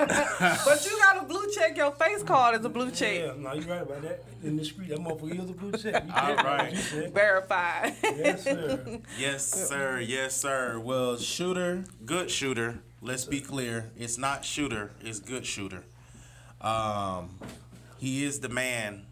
[0.65, 1.77] but you got a blue check.
[1.77, 3.19] Your face card is a blue check.
[3.19, 4.23] Yeah, no, you right about that.
[4.45, 6.05] In the street, that motherfucker is a blue check.
[6.05, 6.63] You All dead right.
[6.63, 7.13] what you said.
[7.13, 7.95] Verified.
[8.05, 9.01] Yes, sir.
[9.19, 9.99] Yes, sir.
[9.99, 10.79] Yes, sir.
[10.79, 12.79] Well, shooter, good shooter.
[13.01, 13.91] Let's be clear.
[13.97, 14.93] It's not shooter.
[15.01, 15.83] It's good shooter.
[16.61, 17.39] Um,
[17.99, 19.06] he is the man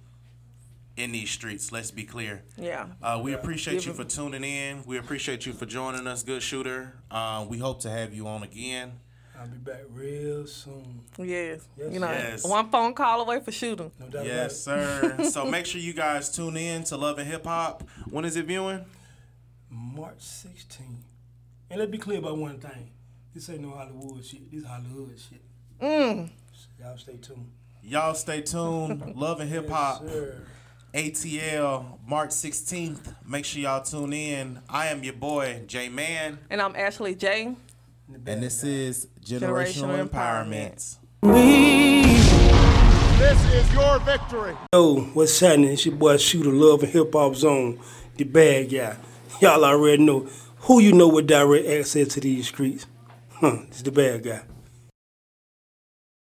[0.97, 1.73] in these streets.
[1.73, 2.43] Let's be clear.
[2.57, 2.87] Yeah.
[3.03, 4.83] Uh, we appreciate Give you for tuning in.
[4.87, 6.95] We appreciate you for joining us, good shooter.
[7.11, 8.93] Uh, we hope to have you on again.
[9.39, 11.01] I'll be back real soon.
[11.19, 11.67] Yes.
[11.77, 12.45] Yes, You know, Yes.
[12.47, 13.91] one phone call away for shooting.
[13.99, 15.25] No doubt Yes, about sir.
[15.31, 17.83] so make sure you guys tune in to Love and Hip Hop.
[18.09, 18.85] When is it viewing?
[19.69, 21.03] March 16th.
[21.71, 22.91] And let's be clear about one thing.
[23.35, 24.49] This ain't no Hollywood shit.
[24.53, 25.43] This Hollywood shit.
[25.83, 26.31] Mm.
[26.79, 27.51] Y'all stay tuned.
[27.83, 29.17] Y'all stay tuned.
[29.17, 30.03] Love and Hip Hop.
[30.05, 30.47] Yes, sir.
[30.95, 33.17] ATL March 16th.
[33.27, 34.61] Make sure y'all tune in.
[34.69, 36.39] I am your boy, J Man.
[36.49, 37.57] And I'm Ashley J.
[38.27, 40.99] And this is Generational, Generational Empowerment.
[43.19, 44.57] This is your victory.
[44.73, 45.73] Yo, what's happening?
[45.73, 47.81] It's your boy Shooter Love and Hip Hop Zone,
[48.17, 48.97] the bad guy.
[49.41, 50.29] Y'all already know.
[50.61, 52.87] Who you know with direct access to these streets?
[53.33, 54.43] Huh, it's the bad guy.